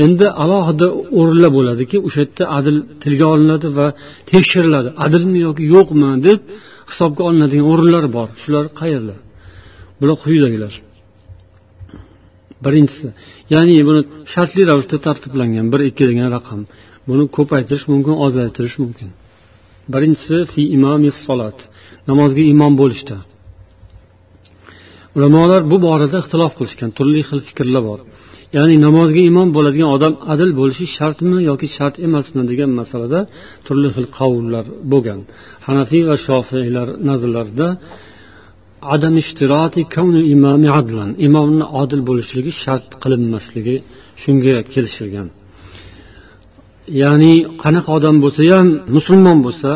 endi 0.05 0.25
alohida 0.43 0.87
o'rinlar 1.19 1.51
bo'ladiki 1.57 1.97
o'sha 2.07 2.19
yerda 2.23 2.43
adil 2.57 2.77
tilga 3.03 3.25
olinadi 3.33 3.67
va 3.77 3.87
tekshiriladi. 4.31 4.89
Adilmi 5.05 5.39
yoki 5.47 5.63
yo'qmi 5.75 6.09
deb 6.27 6.39
hisobga 6.89 7.21
olinadigan 7.29 7.67
o'rinlar 7.73 8.05
bor. 8.17 8.27
Shular 8.41 8.65
qayerlar 8.79 9.19
bular 9.99 10.17
quyidagilar. 10.23 10.73
Birinchisi 12.65 13.07
ya'ni 13.53 13.75
buni 13.89 14.01
shartli 14.33 14.63
ravishda 14.69 14.97
tartiblangan 15.05 15.65
bir 15.73 15.81
ikki 15.89 16.03
degan 16.09 16.29
raqam. 16.37 16.61
Buni 17.09 17.23
ko'paytirish 17.37 17.85
mumkin 17.91 18.15
ozaytirish 18.25 18.75
mumkin. 18.83 19.09
Birinchisi 19.93 20.37
fi 20.51 20.61
imomi 20.77 21.11
solat 21.25 21.57
namozga 22.09 22.43
imom 22.53 22.73
bo'lishda. 22.81 23.17
Ulamolar 25.19 25.61
bu 25.71 25.77
borada 25.85 26.17
ixtilof 26.23 26.53
qilishgan 26.57 26.89
turli 26.97 27.21
xil 27.29 27.39
fikrlar 27.47 27.83
bor. 27.89 27.99
Ya'ni 28.57 28.75
namozga 28.85 29.21
imom 29.31 29.49
bo'ladigan 29.57 29.89
odam 29.95 30.13
adil 30.33 30.51
bo'lishi 30.59 30.85
shartmi 30.97 31.37
yoki 31.49 31.67
shart 31.77 31.95
emasmi 32.07 32.41
degan 32.51 32.71
masalada 32.79 33.19
turli 33.65 33.89
xil 33.95 34.05
qavullar 34.17 34.65
bo'lgan. 34.91 35.19
Hanafiy 35.67 36.03
va 36.09 36.15
shofiylar 36.27 36.87
nazarlarida 37.09 37.67
adam 38.95 39.13
ishtiroti 39.23 39.81
imami 40.35 40.69
adlan 40.79 41.09
imomni 41.27 41.65
odil 41.81 42.01
bo'lishligi 42.09 42.51
shart 42.63 42.87
qilinmasligi 43.03 43.75
shunga 44.21 44.55
kelishilgan. 44.73 45.27
Ya'ni 47.01 47.33
qanaqa 47.63 47.89
odam 47.97 48.15
bo'lsa 48.23 48.41
ham 48.53 48.67
musulmon 48.95 49.37
bo'lsa 49.45 49.71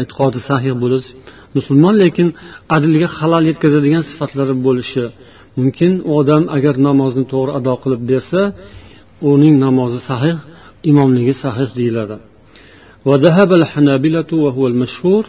e'tiqodi 0.00 0.38
sahih 0.48 0.74
bo'lish 0.82 1.08
musulmon 1.55 1.95
lekin 2.03 2.27
adlga 2.75 3.07
halol 3.17 3.43
yetkazadigan 3.49 4.03
sifatlari 4.09 4.55
bo'lishi 4.67 5.03
mumkin 5.57 5.91
u 6.09 6.11
odam 6.21 6.43
agar 6.57 6.75
namozni 6.87 7.23
to'g'ri 7.33 7.51
ado 7.59 7.73
qilib 7.83 8.01
bersa 8.11 8.41
uning 9.31 9.55
namozi 9.65 9.99
sahih 10.09 10.35
imomligi 10.91 11.33
sahih 11.43 11.69
deyiladi 11.79 12.17
وذهب 13.09 13.49
الحنابلة 13.61 14.29
وهو 14.43 14.63
المشهور 14.71 15.23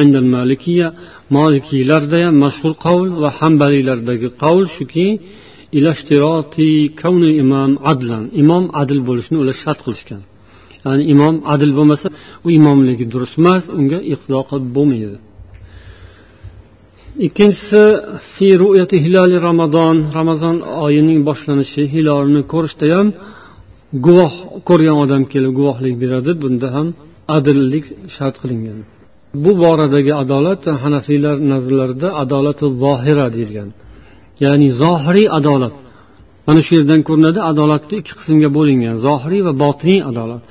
عند 0.00 0.14
المالكية 0.22 0.88
مالكيlarda 1.36 2.18
ham 2.24 2.34
mashhur 2.44 2.72
qavl 2.84 3.08
va 3.22 3.30
hambalilardagi 3.38 4.28
qavl 4.42 4.64
shuki 4.76 5.06
imom 7.44 7.72
adlan 7.92 8.24
imom 8.42 8.64
adil 8.82 9.00
bo'lishini 9.08 9.38
ular 9.42 9.56
shart 9.64 9.80
qilishgan 9.86 10.22
ya'ni 10.84 11.02
imom 11.14 11.34
adil 11.54 11.70
bo'lmasa 11.78 12.06
u 12.46 12.48
imomligi 12.58 13.04
durust 13.12 13.34
emas 13.40 13.62
unga 13.78 13.98
iqtido 14.12 14.40
qilib 14.48 14.68
bo'lmaydi 14.76 15.18
Ikkinchisi 17.27 17.83
fi 18.33 18.47
ru'yati 18.61 18.97
hilali 19.03 19.37
ramazon. 19.47 19.95
Ramazon 20.17 20.57
oyining 20.85 21.19
boshlanishi 21.29 21.83
hilolni 21.93 22.41
ko'rishda 22.53 22.85
ham 22.95 23.07
guvoh 24.05 24.33
ko'rgan 24.69 24.97
odam 25.03 25.23
kelib 25.31 25.51
guvohlik 25.59 25.95
beradi. 26.03 26.31
Bunda 26.41 26.67
ham 26.75 26.87
adillik 27.37 27.85
shart 28.15 28.35
qilingan. 28.41 28.79
Bu 29.43 29.51
boradagi 29.63 30.13
adolat 30.23 30.61
hanafiylar 30.83 31.35
nazarlarida 31.51 32.09
adolati 32.23 32.65
zohira 32.83 33.27
deyilgan. 33.35 33.69
Ya'ni 34.43 34.67
zohiriy 34.83 35.27
adolat. 35.39 35.75
Mana 36.47 36.61
shu 36.65 36.71
yerdan 36.77 37.01
ko'rinadi 37.07 37.39
adolatni 37.51 37.95
ikki 38.01 38.13
qismga 38.19 38.49
bo'lingan 38.57 38.95
zohiriy 39.07 39.41
va 39.47 39.53
botiniy 39.63 40.01
adolat. 40.09 40.43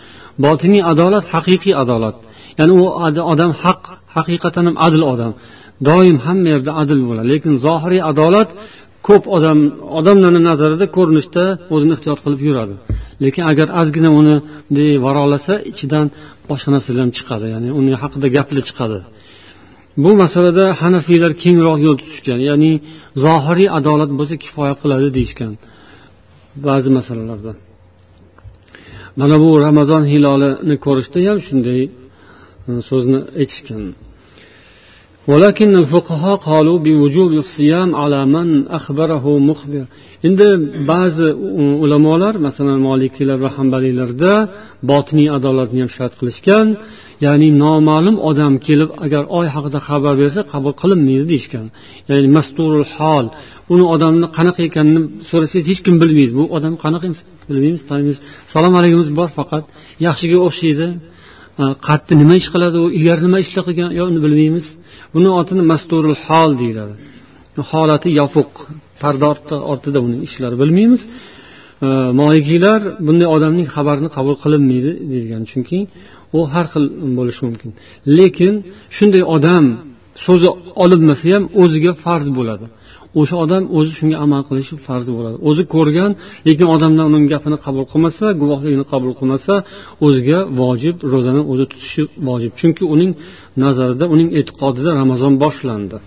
Botiniy 0.45 0.83
adolat 0.93 1.25
haqiqiy 1.35 1.75
adolat. 1.83 2.17
Ya'ni 2.59 2.73
u 2.83 2.85
odam 3.33 3.53
haq 3.63 3.81
haqiqatan 4.17 4.65
ham 4.69 4.77
adil 4.87 5.03
odam. 5.13 5.33
Doim 5.89 6.17
hamma 6.27 6.49
yerda 6.55 6.73
adil 6.83 7.01
bo'ladi. 7.09 7.27
Lekin 7.33 7.53
zohiriy 7.67 8.03
adolat 8.11 8.51
ko'p 9.09 9.25
odam 9.37 9.59
odamlarni 9.99 10.41
nazarida 10.51 10.87
ko'rinishda 10.97 11.45
o'zini 11.75 11.93
ehtiyot 11.97 12.19
qilib 12.25 12.41
yuradi. 12.49 12.75
Lekin 13.25 13.43
agar 13.53 13.69
ozgina 13.81 14.11
uni 14.21 14.37
bunday 14.67 14.91
varolasa 15.07 15.55
ichidan 15.71 16.07
boshqa 16.51 16.71
narsalar 16.75 17.01
ham 17.05 17.13
chiqadi. 17.19 17.47
Ya'ni 17.55 17.69
uni 17.81 17.93
haqida 18.03 18.27
gaplar 18.37 18.65
chiqadi. 18.71 18.99
Bu 20.05 20.11
masalada 20.23 20.65
hanafiylar 20.81 21.33
kengroq 21.43 21.79
yo'l 21.87 21.97
tutishgan 22.03 22.41
ya'ni 22.49 22.73
zohiriy 23.25 23.69
adolat 23.79 24.11
bo'lsa 24.19 24.35
kifoya 24.45 24.75
qiladi 24.83 25.09
deyishgan 25.17 25.53
ba'zi 26.67 26.89
masalalarda. 26.99 27.53
Mana 29.21 29.37
bu 29.43 29.49
ramazon 29.67 30.03
hilolini 30.13 30.77
ko'rishda 30.87 31.19
ham 31.29 31.39
shunday 31.47 31.81
e, 31.85 31.91
so'zni 32.89 33.19
aytishgan. 33.41 33.83
ولكن 35.30 35.76
الفقهاء 35.84 36.36
قالوا 36.50 36.78
بوجوب 36.86 37.32
الصيام 37.32 37.96
على 37.96 38.20
من 38.26 38.48
أخبره 38.68 39.26
مخبر 39.40 39.86
endi 40.28 40.50
ba'zi 40.92 41.28
ulamolar 41.84 42.34
masalan 42.48 42.80
molikiylar 42.90 43.38
va 43.46 43.50
hambaliylarda 43.58 44.34
botiniy 44.92 45.30
adolatni 45.38 45.80
ham 45.84 45.92
shart 45.98 46.14
qilishgan 46.20 46.68
ya'ni 47.26 47.50
noma'lum 47.64 48.16
odam 48.30 48.54
kelib 48.68 48.90
agar 49.06 49.24
oy 49.38 49.48
haqida 49.56 49.80
xabar 49.88 50.14
bersa 50.22 50.40
qabul 50.54 50.74
qilinmaydi 50.82 51.26
deyishgan 51.32 51.66
ya'ni 52.10 52.28
masturul 52.38 52.88
hol 52.96 53.26
uni 53.74 53.86
odamni 53.96 54.28
qanaqa 54.38 54.62
ekanini 54.70 55.02
so'rasangiz 55.30 55.66
hech 55.72 55.82
kim 55.86 55.96
bilmaydi 56.02 56.34
bu 56.40 56.44
odam 56.58 56.74
qanaqa 56.84 57.08
bilmaymiz 57.50 57.84
taniymiz 57.90 58.18
salom 58.54 58.74
alaykumimiz 58.80 59.10
bor 59.20 59.30
faqat 59.40 59.64
yaxshiga 60.08 60.38
o'xshaydi 60.48 60.88
qatdi 61.88 62.14
nima 62.22 62.36
ish 62.42 62.50
qiladi 62.54 62.78
u 62.86 62.88
ilgari 62.98 63.22
nima 63.28 63.38
ishlar 63.46 63.64
qilgan 63.68 63.92
yo 64.00 64.04
uni 64.12 64.20
bilmaymiz 64.26 64.66
Buni 65.15 65.29
otini 65.41 65.63
masturul 65.73 66.17
hol 66.27 66.51
deyiladi. 66.63 66.95
Holati 67.71 68.09
yopiq 68.21 68.51
parda 69.03 69.27
ortida 69.73 69.99
uning 70.07 70.21
ishlari 70.29 70.57
bilmaymiz. 70.63 71.03
Moligiylar 72.21 72.81
bunday 73.07 73.29
odamning 73.37 73.69
xabarini 73.75 74.11
qabul 74.17 74.35
qilinmaydi 74.43 74.93
deyilgan. 75.11 75.43
Chunki 75.51 75.79
u 76.37 76.41
har 76.53 76.67
xil 76.73 76.85
bo'lishi 77.19 77.43
mumkin. 77.49 77.71
Lekin 78.19 78.55
shunday 78.97 79.23
odam 79.37 79.65
so'zi 80.25 80.49
olinmasa 80.83 81.27
ham 81.35 81.45
o'ziga 81.63 81.93
farz 82.05 82.27
bo'ladi. 82.39 82.67
O'sha 83.21 83.37
odam 83.45 83.63
o'zi 83.79 83.93
shunga 83.99 84.17
amal 84.25 84.43
qilishi 84.49 84.75
farz 84.87 85.07
bo'ladi. 85.17 85.37
O'zi 85.49 85.63
ko'rgan 85.75 86.11
lekin 86.49 86.67
odamlar 86.75 87.05
uning 87.11 87.25
gapini 87.33 87.59
qabul 87.65 87.85
qilmasa 87.93 88.25
guvohligini 88.43 88.85
qabul 88.93 89.13
qilmasa 89.19 89.55
o'ziga 90.07 90.39
vojib 90.61 90.97
ro'zani 91.13 91.43
o'zi 91.53 91.65
tutishi 91.73 92.03
vojib. 92.29 92.53
Chunki 92.61 92.85
uning 92.95 93.11
nazarida 93.65 94.05
uning 94.15 94.29
e'tiqodida 94.39 94.91
ramazon 95.01 95.33
boshlandi. 95.43 95.99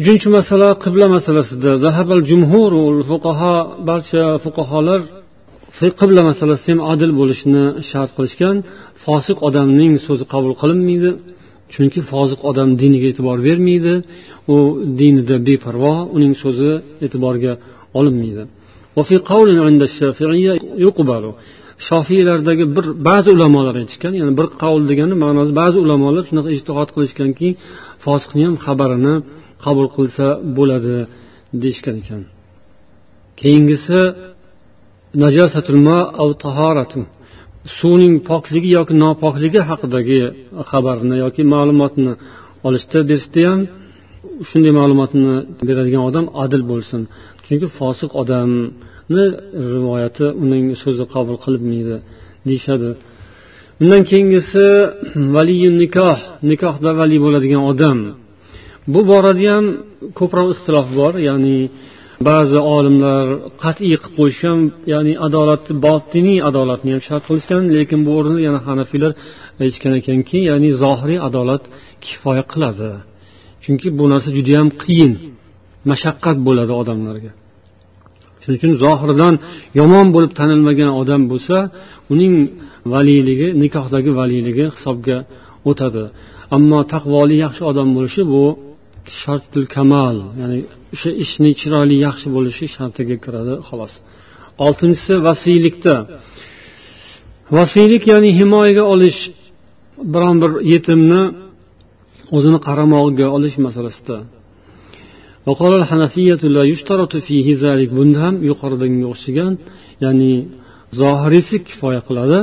Uchinchi 0.00 0.28
masala 0.38 0.68
qibla 0.84 1.06
masalasida. 1.16 1.70
Zahabal 1.84 2.20
jumhur 2.30 2.72
fuqaho 3.10 3.54
barcha 3.88 4.24
fuqaholar 4.44 5.00
qibla 6.00 6.22
masalasida 6.30 6.70
ham 6.72 6.80
adil 6.92 7.10
bo'lishini 7.20 7.64
shart 7.90 8.10
qilishgan. 8.16 8.56
Fosiq 9.04 9.38
odamning 9.48 9.92
so'zi 10.06 10.24
qabul 10.32 10.52
qilinmaydi. 10.60 11.10
Chunki 11.74 12.00
fosiq 12.10 12.40
odam 12.50 12.68
diniga 12.82 13.06
e'tibor 13.12 13.38
bermaydi 13.48 13.94
u 14.54 14.56
dinida 15.00 15.36
beparvo 15.48 15.94
uning 16.16 16.34
so'zi 16.42 16.70
e'tiborga 17.04 17.52
olinmaydi. 17.98 18.42
Shofiylardagi 21.88 22.64
bir 22.76 22.86
ba'zi 23.08 23.28
ulamolar 23.36 23.74
aytishgan 23.80 24.12
ya'ni 24.20 24.32
bir 24.38 24.46
qavl 24.62 24.82
degani 24.90 25.14
ma'nosi 25.24 25.52
ba'zi 25.62 25.78
ulamolar 25.84 26.22
shunaqa 26.28 26.50
ijtihod 26.56 26.88
qilishganki 26.94 27.48
fosiqni 28.04 28.42
ham 28.48 28.56
xabarini 28.66 29.14
qabul 29.64 29.88
qilsa 29.96 30.26
bo'ladi 30.58 30.96
deyishgan 31.62 31.96
ekan. 32.02 32.22
Keyingisi 33.40 33.98
suvning 37.78 38.14
pokligi 38.30 38.70
yoki 38.78 38.94
nopokligi 39.04 39.60
haqidagi 39.70 40.20
xabarni 40.70 41.16
yoki 41.24 41.42
ma'lumotni 41.54 42.12
olishda 42.66 42.98
berishda 43.10 43.42
ham 43.50 43.60
shunday 44.48 44.72
ma'lumotni 44.80 45.34
beradigan 45.68 46.02
odam 46.08 46.26
adil 46.44 46.62
bo'lsin. 46.70 47.00
Chunki 47.44 47.66
fosiq 47.78 48.10
odamni 48.22 49.24
rivoyati 49.72 50.26
uning 50.42 50.64
so'zi 50.82 51.04
qabul 51.14 51.36
qilinmaydi 51.44 51.96
deyishadi. 52.48 52.90
Undan 53.82 54.02
keyingisi 54.10 54.64
valiyu 55.36 55.70
nikoh 55.82 56.18
nikohda 56.50 56.90
vali 57.00 57.16
bo'ladigan 57.24 57.62
odam. 57.72 57.98
Bu 58.92 59.00
borada 59.10 59.46
ham 59.54 59.64
ko'proq 60.18 60.48
ixtilof 60.54 60.86
bor 60.98 61.14
ya'ni 61.28 61.58
ba'zi 62.28 62.58
olimlar 62.76 63.26
qat'iy 63.62 63.96
qilib 64.02 64.14
qo'yishgan 64.18 64.58
ya'ni 64.92 65.12
adolatni 65.26 65.74
botiniy 65.86 66.38
adolatni 66.48 66.90
ham 66.94 67.02
shart 67.08 67.24
qilishgan 67.28 67.62
lekin 67.76 68.00
bu 68.06 68.10
o'rinda 68.18 68.40
yana 68.48 68.60
hanafiylar 68.68 69.12
aytishgan 69.62 69.92
ekanki 70.00 70.38
ya'ni 70.50 70.70
zohiriy 70.82 71.20
adolat 71.28 71.62
kifoya 72.04 72.44
qiladi. 72.52 72.90
Chunki 73.64 73.88
bu 73.98 74.04
narsa 74.12 74.28
judayam 74.38 74.68
qiyin 74.82 75.12
mashaqqat 75.90 76.36
bo'ladi 76.46 76.72
odamlarga. 76.82 77.32
Shuning 78.42 78.58
uchun 78.60 78.72
zohiridan 78.84 79.34
yomon 79.80 80.06
bo'lib 80.14 80.32
tanilmagan 80.38 80.90
odam 81.00 81.22
bo'lsa 81.32 81.56
uning 82.12 82.34
valiyligi 82.92 83.48
nikohdagi 83.62 84.10
valiyligi 84.18 84.64
hisobga 84.74 85.18
o'tadi. 85.70 86.04
Ammo 86.56 86.80
taqvoli 86.92 87.36
yaxshi 87.44 87.62
odam 87.70 87.88
bo'lishi 87.96 88.22
bu 88.32 88.42
shartul 89.20 89.66
kamal 89.74 90.16
ya'ni 90.40 90.58
o'sha 90.94 91.10
ishni 91.24 91.50
chiroyli 91.60 91.96
yaxshi 92.06 92.28
bo'lishi 92.36 92.64
shartiga 92.76 93.16
kiradi 93.24 93.54
xolos. 93.68 93.94
Oltinchisi 94.66 95.14
vasiylikda. 95.26 95.94
Vasiylik 97.58 98.02
ya'ni 98.12 98.30
himoyaga 98.38 98.84
olish 98.94 99.20
biron 100.14 100.36
bir 100.42 100.52
yetimni 100.72 101.22
o'zini 102.36 102.58
qaramog'iga 102.66 103.26
olish 103.36 103.56
masalasida. 103.66 104.18
Bunda 107.98 108.18
ham 108.24 108.34
yuqoridagiga 108.50 109.06
o'xshagan 109.12 109.52
ya'ni 110.04 110.32
zohiriysi 111.00 111.56
kifoya 111.68 112.00
qiladi. 112.08 112.38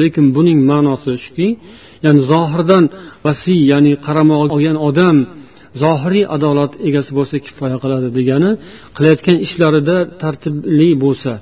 Lekin 0.00 0.24
buning 0.36 0.58
ma'nosi 0.70 1.12
shuki 1.24 1.48
ya'ni 2.04 2.20
zohirdan 2.30 2.84
vasiy 3.26 3.60
ya'ni 3.72 3.92
qaramog'i 4.06 4.48
olgan 4.56 4.76
odam 4.88 5.16
zohiriy 5.82 6.24
adolat 6.36 6.72
egasi 6.88 7.10
bo'lsa 7.18 7.36
kifoya 7.46 7.76
qiladi 7.82 8.08
degani 8.18 8.50
qilayotgan 8.96 9.36
ishlarida 9.46 9.96
tartibli 10.22 10.88
bo'lsa 11.04 11.32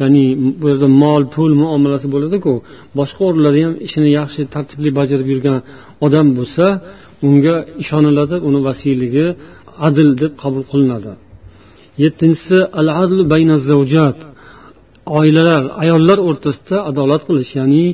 ya'ni 0.00 0.24
bu 0.60 0.64
yerda 0.70 0.88
mol 1.02 1.22
pul 1.34 1.52
muomalasi 1.62 2.06
bo'ladiku 2.14 2.52
boshqa 2.98 3.22
o'rinlarda 3.28 3.58
ham 3.64 3.74
ishini 3.86 4.08
yaxshi 4.18 4.42
tartibli 4.54 4.90
bajarib 4.98 5.26
yurgan 5.32 5.58
odam 6.06 6.26
bo'lsa 6.38 6.66
unga 7.26 7.56
ishoniladi 7.82 8.36
uni 8.48 8.60
vasiyligi 8.68 9.26
adil 9.88 10.08
deb 10.22 10.32
qabul 10.42 10.64
qilinadi. 10.70 11.12
Yettinchisi 12.04 12.58
al 12.80 12.88
adl 13.02 13.18
bayna 13.32 13.56
zavjat 13.68 14.18
oilalar 15.18 15.62
ayollar 15.82 16.18
o'rtasida 16.28 16.76
adolat 16.90 17.22
qilish 17.28 17.50
ya'ni 17.58 17.84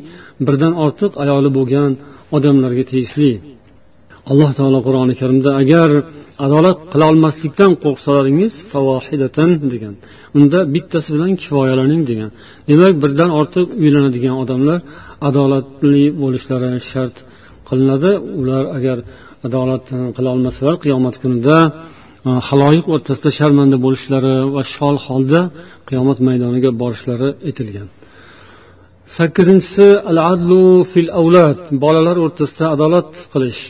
birdan 0.46 0.72
ortiq 0.84 1.12
ayoli 1.24 1.50
bo'lgan 1.58 1.90
odamlarga 2.36 2.84
tegishli. 2.90 3.32
Alloh 4.30 4.50
taolo 4.58 4.78
qur'oni 4.86 5.14
karimda 5.20 5.50
agar 5.62 5.90
adolat 6.46 6.78
qila 6.92 7.04
olmaslikdan 7.12 7.72
qo'rqsalaringiz 7.84 8.52
favohidatan 8.72 9.50
degan. 9.72 9.94
Unda 10.38 10.58
bittasi 10.74 11.08
bilan 11.14 11.32
kifoyalaning 11.42 12.02
degan. 12.10 12.30
Demak 12.68 12.94
birdan 13.02 13.30
ortiq 13.40 13.66
uylanadigan 13.82 14.34
odamlar 14.42 14.78
adolatli 15.28 16.04
bo'lishlari 16.22 16.70
shart 16.90 17.16
qilinadi. 17.68 18.10
Ular 18.40 18.64
agar 18.78 18.98
adolat 19.46 19.84
e, 19.96 19.98
qila 20.16 20.28
olmasalar 20.36 20.74
qiyomat 20.84 21.14
kunida 21.22 21.56
e, 22.28 22.30
haloyiq 22.48 22.86
o'rtasida 22.94 23.30
sharmanda 23.38 23.76
bo'lishlari 23.84 24.34
va 24.54 24.62
shol 24.74 24.96
holda 25.06 25.40
qiyomat 25.88 26.18
maydoniga 26.28 26.70
borishlari 26.82 27.28
aytilgan 27.48 27.88
sakkizinchisi 29.16 29.86
al 30.10 30.18
adlu 30.32 30.62
fil 30.92 31.10
avlad 31.20 31.58
bolalar 31.84 32.16
o'rtasida 32.24 32.66
adolat 32.74 33.10
qilish. 33.32 33.62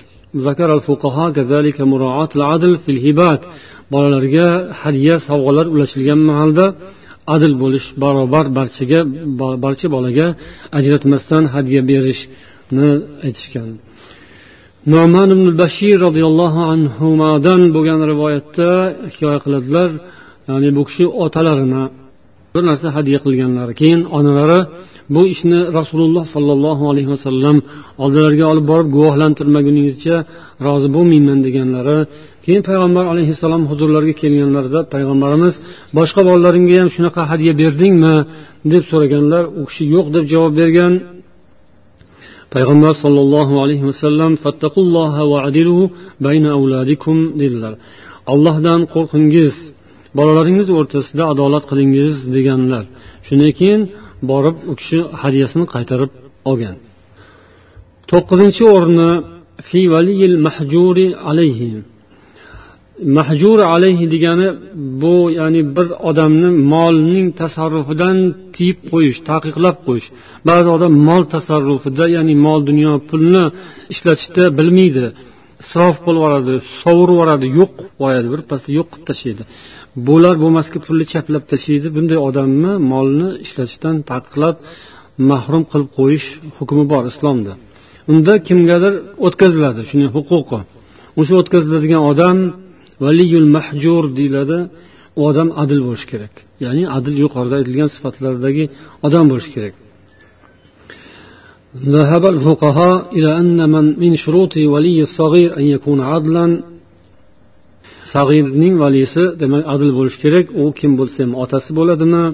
ذكر 0.48 0.70
الفقهاء 0.78 1.30
كذلك 1.38 1.78
مراعاة 1.82 2.30
العدل 2.36 2.78
في 2.78 2.90
الهبات 2.96 3.42
bolalarga 3.94 4.48
hadya 4.82 5.16
sovg'alar 5.28 5.66
ulashilgan 5.74 6.20
mahalda 6.30 6.66
adil 7.36 7.54
bo'lish 7.64 7.88
barobar 8.04 8.46
barchaga 8.58 9.00
barcha 9.66 9.88
bolaga 9.96 10.28
ajratmasdan 10.80 11.44
hadya 11.56 11.82
berishni 11.90 12.90
aytishgan 13.26 13.70
noman 14.94 15.30
ibn 15.36 15.48
bashir 15.62 15.98
roziyallohu 16.08 16.60
anhudan 16.74 17.62
bo'lgan 17.76 18.00
rivoyatda 18.12 18.70
hikoya 19.12 19.40
qiladilar 19.46 19.90
ya'ni 20.50 20.70
bu 20.78 20.82
kishi 20.90 21.06
otalarini 21.26 21.84
bir 22.54 22.64
narsa 22.70 22.88
hadya 22.98 23.18
qilganlari 23.26 23.74
keyin 23.82 24.02
onalari 24.18 24.60
bu 25.15 25.23
ishni 25.35 25.61
rasululloh 25.79 26.25
sollallohu 26.35 26.85
alayhi 26.93 27.11
vasallam 27.15 27.57
oldilariga 28.03 28.47
olib 28.53 28.67
borib 28.73 28.89
guvohlantirmaguningizcha 28.97 30.17
rozi 30.67 30.89
bo'lmayman 30.97 31.39
deganlari 31.47 31.99
keyin 32.45 32.63
payg'ambar 32.69 33.05
alayhissalom 33.13 33.63
huzurlariga 33.71 34.15
kelganlarida 34.23 34.81
payg'ambarimiz 34.95 35.55
boshqa 35.99 36.21
bolalaringga 36.29 36.75
ham 36.81 36.89
shunaqa 36.97 37.23
hadya 37.31 37.53
berdingmi? 37.63 38.17
deb 38.71 38.85
so'raganlar 38.91 39.45
u 39.61 39.63
kishi 39.69 39.85
yo'q 39.95 40.07
deb 40.17 40.25
javob 40.33 40.53
bergan. 40.61 40.93
Payg'ambar 42.55 42.95
sollallohu 43.05 43.55
alayhi 43.65 43.85
vasallam 43.91 44.33
dedilar. 47.43 47.75
Allohdan 48.33 48.81
qo'rqingiz 48.95 49.55
bolalaringiz 50.19 50.69
o'rtasida 50.79 51.25
adolat 51.33 51.65
qilingiz 51.71 52.15
deganlar. 52.37 52.85
Shundan 53.27 53.53
keyin 53.59 53.81
borib 54.31 54.57
u 54.71 54.73
kishi 54.81 54.99
hadyasini 55.23 55.65
qaytarib 55.75 56.11
olgan. 56.51 56.77
To'qqizinchi 58.11 58.65
o'rni 58.77 59.11
fi 59.69 59.81
valiyil 59.95 60.37
mahjuri 60.47 61.07
alayhi. 61.31 61.71
Mahjur 63.19 63.59
alayhi 63.75 64.07
degani 64.15 64.49
bu 65.03 65.17
ya'ni 65.39 65.63
bir 65.77 65.89
odamni 66.11 66.51
molning 66.73 67.27
tasarrufidan 67.41 68.17
tiyib 68.55 68.79
qo'yish 68.91 69.19
taqiqlab 69.31 69.77
qo'yish. 69.87 70.09
Ba'zi 70.49 70.69
odam 70.77 70.93
mol 71.09 71.23
tasarrufida 71.35 72.05
ya'ni 72.17 72.35
mol 72.47 72.61
dunyo 72.71 72.93
pulni 73.09 73.45
ishlatishda 73.93 74.45
bilmaydi. 74.59 75.05
Isrof 75.63 75.97
qilib 76.05 76.19
yuboradi 76.21 76.55
sovurib 76.81 77.15
yuboradi 77.17 77.47
yo'q 77.59 77.71
qilib 77.79 77.95
qo'yadi 78.01 78.27
birpasda 78.35 78.69
yo'q 78.79 78.87
qilib 78.93 79.05
tashlaydi. 79.11 79.43
bular 80.08 80.36
bo'lmasga 80.44 80.80
pulni 80.86 81.06
chaplab 81.14 81.44
tashlaydi 81.52 81.88
bunday 81.96 82.20
odamni 82.30 82.74
molni 82.92 83.30
ishlatishdan 83.46 83.96
taqiqlab 84.12 84.56
mahrum 85.32 85.64
qilib 85.72 85.90
qo'yish 85.98 86.28
hukmi 86.58 86.84
bor 86.92 87.04
islomda 87.12 87.54
unda 88.12 88.34
kimgadir 88.48 88.94
o'tkaziladi 89.26 89.82
shuni 89.90 90.08
huquqi 90.16 90.60
o'sha 91.20 91.34
o'tkaziladigan 91.42 92.02
odam 92.12 92.38
valiyul 93.06 93.48
mahjur 93.58 94.04
deyiladi 94.18 94.58
u 95.20 95.22
odam 95.30 95.48
adil 95.64 95.80
bo'lishi 95.88 96.08
kerak 96.12 96.34
ya'ni 96.66 96.84
adil 96.98 97.16
yuqorida 97.24 97.56
aytilgan 97.60 97.90
sifatlardagi 97.96 98.64
odam 99.08 99.26
bo'lishi 99.32 99.52
kerak 99.58 99.76
ذهب 101.96 102.24
الفقهاء 102.26 102.98
إلى 103.18 103.32
أن 103.42 103.60
من 103.74 103.86
من 104.04 104.12
شروط 104.24 104.54
ولي 104.74 105.02
الصغير 105.08 105.50
أن 105.60 105.66
يكون 105.76 106.00
عدلا 106.12 106.46
sag'irning 108.13 108.75
valisi 108.83 109.25
demak 109.41 109.63
adil 109.75 109.91
bo'lishi 109.99 110.19
kerak. 110.25 110.47
U 110.63 110.65
kim 110.79 110.91
bo'lsa 110.99 111.19
ham 111.25 111.33
otasi 111.43 111.71
bo'ladimi 111.79 112.25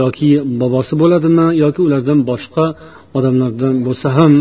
yoki 0.00 0.30
bobosi 0.60 0.94
bo'ladimi 1.02 1.46
yoki 1.62 1.80
ulardan 1.86 2.18
boshqa 2.30 2.64
odamlardan 3.18 3.74
bo'lsa 3.86 4.08
ham. 4.18 4.32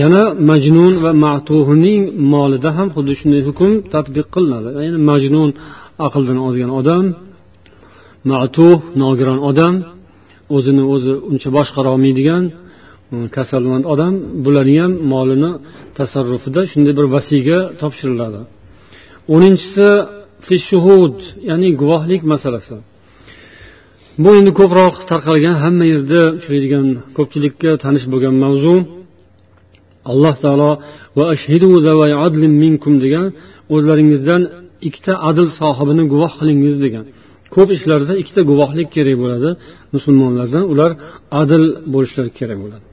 Yana 0.00 0.22
majnun 0.50 0.92
va 1.04 1.10
matuhning 1.26 2.02
molida 2.32 2.70
ham 2.78 2.88
xuddi 2.94 3.12
shunday 3.20 3.42
hukm 3.48 3.72
tadbiq 3.94 4.26
qilinadi. 4.34 4.68
Ya'ni 4.86 5.00
majnun 5.10 5.50
aqldan 6.06 6.38
ozgan 6.48 6.70
odam 6.80 7.04
matuh 8.30 8.78
nogiron 9.02 9.40
odam 9.50 9.74
o'zini 10.56 10.84
o'zi 10.94 11.12
uncha 11.30 11.48
boshqara 11.56 11.88
olmaydigan 11.94 12.42
hm, 13.10 13.24
kasalmand 13.36 13.84
odam. 13.94 14.12
Bularni 14.44 14.76
ham 14.82 14.92
molini 15.12 15.50
tasarrufida 15.98 16.60
shunday 16.72 16.92
bir 16.98 17.06
vasiyga 17.14 17.58
topshiriladi. 17.80 18.42
O'ninchisi 19.34 19.88
fishuhud 20.46 21.16
ya'ni 21.50 21.68
guvohlik 21.80 22.22
masalasi. 22.32 22.76
Bu 24.22 24.30
endi 24.38 24.52
ko'proq 24.60 24.94
tarqalgan 25.10 25.56
hamma 25.64 25.84
yerda 25.92 26.20
uchraydigan 26.38 26.86
ko'pchilikka 27.16 27.70
tanish 27.84 28.06
bo'lgan 28.12 28.34
mavzu. 28.44 28.74
Alloh 30.12 30.34
taolo 30.44 30.70
va 31.16 31.24
ashhidu 31.34 31.66
minkum 32.64 32.94
degan 33.04 33.26
o'zlaringizdan 33.74 34.42
ikkita 34.88 35.12
adl 35.28 35.46
sohibini 35.60 36.04
guvoh 36.12 36.32
qilingiz 36.40 36.76
degan. 36.84 37.04
Ko'p 37.54 37.68
ishlarda 37.76 38.12
ikkita 38.22 38.40
guvohlik 38.50 38.88
kerak 38.96 39.16
bo'ladi 39.22 39.50
musulmonlardan. 39.94 40.62
Ular 40.72 40.90
adil 41.40 41.62
bo'lishlari 41.94 42.30
kerak 42.38 42.58
bo'ladi. 42.64 42.84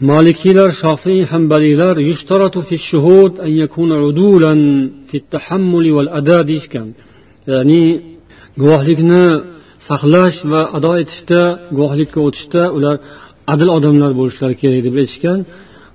Molikiylar 0.00 0.70
shofiy 0.82 1.20
hambaliylar 1.32 1.96
yushtaratu 2.10 2.60
fi 2.68 2.76
shuhud 2.88 3.32
an 3.46 3.52
yakuna 3.62 3.96
udulan 4.08 4.60
fi 5.08 5.16
tahammuli 5.32 5.90
val 5.96 6.08
ada 6.18 6.38
deyishgan. 6.50 6.88
Ya'ni 7.52 7.82
guvohlikni 8.60 9.24
saqlash 9.88 10.38
va 10.52 10.62
ado 10.76 10.92
etishda 11.02 11.40
guvohlikka 11.76 12.18
o'tishda 12.26 12.62
ular 12.76 12.96
adil 13.52 13.68
odamlar 13.76 14.10
bo'lishlari 14.20 14.54
kerak 14.62 14.80
deb 14.86 14.94
aytishgan 15.02 15.38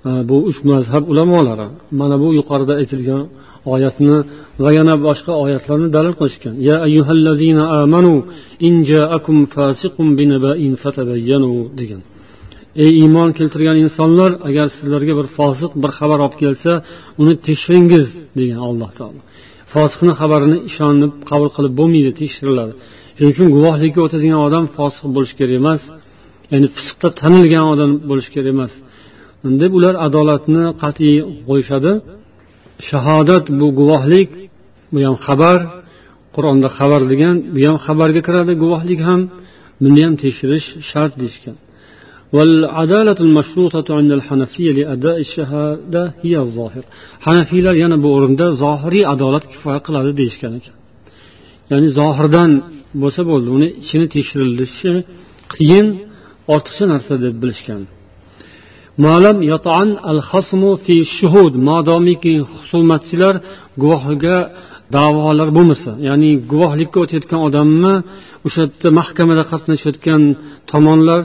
e, 0.08 0.10
bu 0.28 0.36
uch 0.50 0.58
mazhab 0.70 1.04
ulamolari. 1.12 1.68
Mana 2.00 2.16
bu 2.22 2.28
yuqorida 2.38 2.74
aytilgan 2.80 3.22
oyatni 3.74 4.16
va 4.64 4.70
yana 4.78 4.94
boshqa 5.06 5.32
oyatlarni 5.44 5.88
dalil 5.96 6.14
qilishgan. 6.20 6.54
Ya 6.68 6.76
ayyuhallazina 6.86 7.64
amanu 7.82 8.14
in 8.68 8.74
ja'akum 8.90 9.36
fasiqun 9.54 10.08
binaba'in 10.18 10.72
fatabayyanu 10.82 11.52
degan. 11.80 12.02
Ey 12.82 12.90
iymon 13.02 13.30
keltirgan 13.38 13.76
insonlar 13.84 14.30
agar 14.48 14.66
sizlarga 14.76 15.14
bir 15.18 15.26
fosiq 15.36 15.72
bir 15.82 15.90
xabar 15.98 16.18
olib 16.24 16.36
kelsa 16.42 16.72
uni 17.22 17.34
tekshiringiz 17.46 18.06
degan 18.38 18.60
alloh 18.68 18.90
taolo. 18.98 19.20
Fosiqni 19.72 20.12
xabarini 20.20 20.58
ishonib 20.70 21.12
qabul 21.30 21.50
qilib 21.56 21.72
bo'lmaydi 21.80 22.12
tekshiriladi. 22.20 22.72
Shuning 23.16 23.32
uchun 23.34 23.48
guvohlikka 23.56 24.00
o'tadigan 24.06 24.40
odam 24.48 24.64
fosiq 24.76 25.06
bo'lishi 25.16 25.34
kerak 25.40 25.54
emas 25.62 25.82
ya'ni 26.52 26.68
fisqda 26.76 27.08
tanilgan 27.20 27.66
odam 27.74 27.90
bo'lishi 28.10 28.30
kerak 28.34 28.50
emas. 28.56 28.72
Deb 29.62 29.72
ular 29.78 29.94
adolatni 30.06 30.64
qat'iy 30.82 31.16
qo'yishadi. 31.48 31.92
Shahodat 32.88 33.44
bu 33.60 33.66
guvohlik 33.80 34.28
bu 34.92 34.98
ham 35.06 35.16
xabar 35.26 35.58
qur'onda 36.34 36.68
xabar 36.78 37.00
degan 37.12 37.36
bu 37.54 37.60
ham 37.68 37.76
xabarga 37.86 38.20
kiradi 38.26 38.52
guvohlik 38.62 39.00
ham 39.08 39.20
buni 39.84 40.00
ham 40.06 40.14
tekshirish 40.22 40.66
shart 40.90 41.12
deyishgan. 41.22 41.56
والعدالة 42.35 43.19
المشروطة 43.27 43.87
عند 43.99 44.11
الحنفية 44.19 44.71
لأداء 44.77 45.17
الشهادة 45.25 46.03
هي 46.23 46.35
الظاهر 46.45 46.83
حنفiylar 47.25 47.75
yana 47.83 47.97
bu 48.03 48.09
o'rinda 48.15 48.45
zohiriy 48.63 49.05
adolat 49.13 49.43
kifoya 49.51 49.79
qiladi 49.87 50.11
deyishgan 50.19 50.53
ekan 50.59 50.75
ya'ni 51.71 51.87
zohirdan 51.99 52.51
bo'lsa 53.01 53.21
bo'ldi 53.29 53.49
uni 53.57 53.67
ichini 53.81 54.07
tekshirilishi 54.15 54.91
qiyin 55.53 55.87
ortiqcha 56.53 56.85
narsa 56.93 57.13
deb 57.25 57.35
bilishgan 57.41 57.81
malam 59.05 59.37
yotan 59.51 59.87
al 60.11 60.19
hasmu 60.29 60.71
fi 60.85 60.95
shuhud 61.17 61.53
modomiki 61.69 62.33
husumatchilar 62.51 63.35
guvohiga 63.81 64.37
da'volar 64.95 65.49
bo'lmasa 65.57 65.91
ya'ni 66.07 66.31
guvohlikka 66.51 66.97
o'tayotgan 67.03 67.39
odamni 67.47 67.93
o'sha 68.47 68.61
yerda 68.65 68.89
mahkamada 68.99 69.43
qatnashayotgan 69.51 70.21
tomonlar 70.71 71.21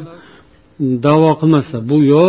davo 1.06 1.32
qilmasa 1.40 1.76
bu 1.90 1.98
yo 2.14 2.26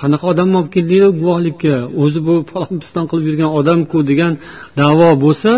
qanaqa 0.00 0.24
odamni 0.32 0.56
olib 0.60 0.70
keldinglar 0.76 1.10
guvohlikka 1.20 1.74
o'zi 2.02 2.18
bu 2.26 2.34
falon 2.50 2.74
piston 2.82 3.04
qilib 3.10 3.24
yurgan 3.28 3.50
odamku 3.60 3.98
degan 4.10 4.32
davo 4.80 5.08
bo'lsa 5.24 5.50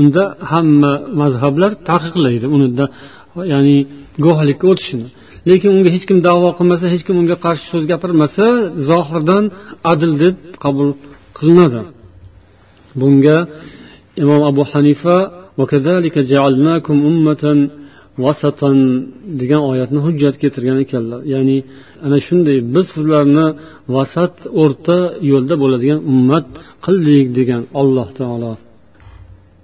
unda 0.00 0.22
hamma 0.50 0.92
mazhablar 1.20 1.70
taqiqlaydi 1.90 2.46
uni 2.56 2.66
ya'ni 3.52 3.76
guvohlikka 4.24 4.66
o'tishini. 4.72 5.06
Lekin 5.48 5.70
unga 5.76 5.90
hech 5.96 6.04
kim 6.08 6.18
davo 6.28 6.48
qilmasa 6.58 6.84
hech 6.94 7.04
kim 7.06 7.16
unga 7.22 7.36
qarshi 7.44 7.66
so'z 7.72 7.84
gapirmasa 7.92 8.44
zohirdan 8.88 9.44
adil 9.92 10.12
deb 10.22 10.34
qabul 10.64 10.88
qilinadi. 11.38 11.80
Bunga 13.00 13.38
imom 14.22 14.42
abu 14.50 14.62
hanifa 14.72 15.16
vasatan 18.24 18.76
degan 19.40 19.62
oyatni 19.70 19.98
hujjat 20.06 20.34
keltirgan 20.42 20.78
ekanlar. 20.84 21.20
Ya'ni 21.34 21.56
ana 22.06 22.18
shunday 22.26 22.58
biz 22.74 22.86
sizlarni 22.94 23.46
vasat 23.94 24.34
o'rta 24.62 24.98
yo'lda 25.30 25.54
bo'ladigan 25.62 26.00
ummat 26.12 26.46
qildik 26.86 27.26
degan 27.38 27.62
alloh 27.80 28.08
taolo. 28.20 28.52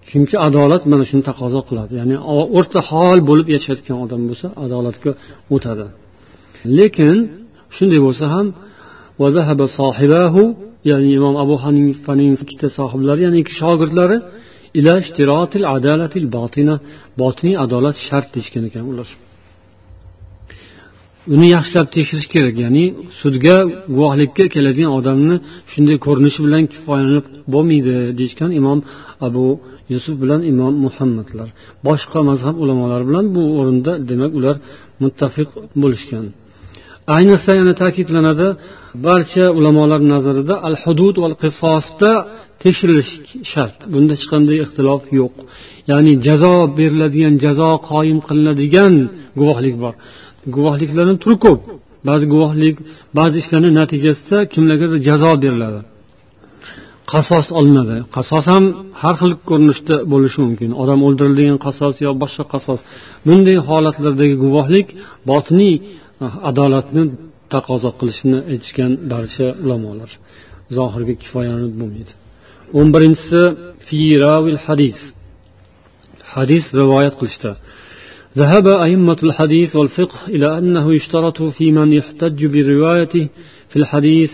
Chunki 0.09 0.37
adolat 0.47 0.83
mana 0.93 1.05
shuni 1.11 1.23
taqozo 1.31 1.61
qiladi. 1.69 1.93
Ya'ni 2.01 2.17
o'rta 2.59 2.81
hol 2.91 3.19
bo'lib 3.29 3.49
yashayotgan 3.55 3.97
odam 4.05 4.21
bo'lsa 4.29 4.47
adolatga 4.65 5.11
o'tadi. 5.55 5.87
Lekin 6.79 7.17
shunday 7.77 8.01
bo'lsa 8.07 8.25
ham 8.35 8.47
ya'ni 10.91 11.09
imom 11.19 11.35
abu 11.45 11.55
hanifaning 11.65 12.31
ikkita 12.45 12.69
sohiblari 12.79 13.21
ya'ni 13.27 13.39
ikki 13.43 13.55
shogirdlari 13.63 14.19
botiniy 17.21 17.57
adolat 17.65 17.97
shart 18.07 18.29
deyishgan 18.35 18.65
ekan 18.69 18.85
ular 18.93 19.09
uni 21.35 21.47
yaxshilab 21.57 21.89
tekshirish 21.97 22.29
kerak 22.35 22.55
ya'ni 22.65 22.85
sudga 23.21 23.57
guvohlikka 23.97 24.45
keladigan 24.55 24.93
odamni 24.99 25.37
shunday 25.73 25.97
ko'rinishi 26.07 26.41
bilan 26.47 26.63
kifoyalanib 26.73 27.27
bo'lmaydi 27.53 27.95
deyishgan 28.19 28.51
imom 28.61 28.79
abu 29.27 29.47
yusuf 29.93 30.15
bilan 30.23 30.41
imom 30.53 30.75
muhammadlar 30.87 31.49
boshqa 31.89 32.21
mazhab 32.31 32.55
ulamolari 32.63 33.05
bilan 33.11 33.25
bu 33.35 33.43
o'rinda 33.59 33.93
demak 34.11 34.33
ular 34.39 34.57
muttafiq 35.03 35.49
bo'lishgan 35.83 36.25
ayniqsa 37.17 37.51
yana 37.61 37.75
ta'kidlanadi. 37.83 38.49
Barcha 39.07 39.45
ulamolar 39.59 40.01
nazarida 40.15 40.55
al 40.69 40.77
hudud 40.83 41.15
va 41.23 41.29
qisosda 41.43 42.13
tekshirilishi 42.63 43.17
shart. 43.53 43.77
Bunda 43.93 44.13
hech 44.17 44.27
qanday 44.33 44.57
ixtilof 44.65 45.03
yo'q. 45.21 45.35
Ya'ni 45.91 46.13
jazo 46.27 46.55
beriladigan 46.79 47.35
jazo 47.45 47.71
qoyim 47.91 48.19
qilinadigan 48.29 48.95
guvohlik 49.41 49.77
bor. 49.85 49.95
Guvohliklarni 50.57 51.17
turi 51.23 51.37
ko'p. 51.45 51.61
Ba'zi 52.09 52.25
guvohlik 52.35 52.77
ba'zi 53.19 53.37
ishlarni 53.43 53.71
natijasida 53.81 54.39
kimlargadir 54.53 54.99
jazo 55.09 55.33
beriladi. 55.45 55.81
Qasos 57.13 57.47
olinadi. 57.59 57.97
Qasos 58.17 58.45
ham 58.53 58.65
har 59.03 59.15
xil 59.21 59.33
ko'rinishda 59.49 59.95
bo'lishi 60.13 60.39
mumkin. 60.45 60.71
Odam 60.83 61.01
o'ldirilgan 61.07 61.59
qasos 61.67 61.95
yo 62.05 62.11
boshqa 62.23 62.45
qasos. 62.55 62.81
Bunday 63.27 63.57
holatlardagi 63.69 64.37
guvohlik 64.45 64.87
botiniy 65.31 65.75
ah, 66.25 66.35
adolatni 66.51 67.03
taqozo 67.55 67.91
qilishini 67.99 68.39
aytishgan 68.53 68.93
barcha 69.13 69.47
ulamolar. 69.65 70.11
Zohirga 70.77 71.15
kifoyalanib 71.23 71.75
bo'lmaydi. 71.81 72.13
o'n 72.80 72.88
birinchisi 72.96 73.42
hadis 74.68 75.00
hadis 76.34 76.64
rivoyat 76.82 77.16
qilishda 77.22 77.54
ذهب 78.42 78.68
أئمة 78.86 79.20
الحديث 79.28 79.72
والفقه 79.80 80.20
إلى 80.36 80.48
أنه 80.60 80.86
يشترط 80.98 81.40
في 81.58 81.66
من 81.78 81.88
يحتج 82.00 82.40
بروايته 82.54 83.26
في 83.72 83.76
الحديث 83.82 84.32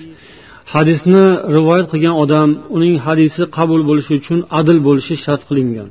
hadisni 0.74 1.26
rivoyat 1.56 1.88
qilgan 1.92 2.16
odam 2.24 2.50
uning 2.76 2.96
hadisi 3.06 3.42
qabul 3.58 3.82
bo'lishi 3.90 4.14
uchun 4.20 4.40
adil 4.60 4.78
bo'lishi 4.88 5.16
shart 5.26 5.42
qilingan 5.50 5.90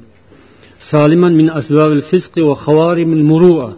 saliman 0.91 1.33
min 1.41 1.49
asbabil 1.61 2.03
fisqi 2.11 2.41
va 2.49 2.55
xavarimil 2.65 3.25
murua 3.31 3.69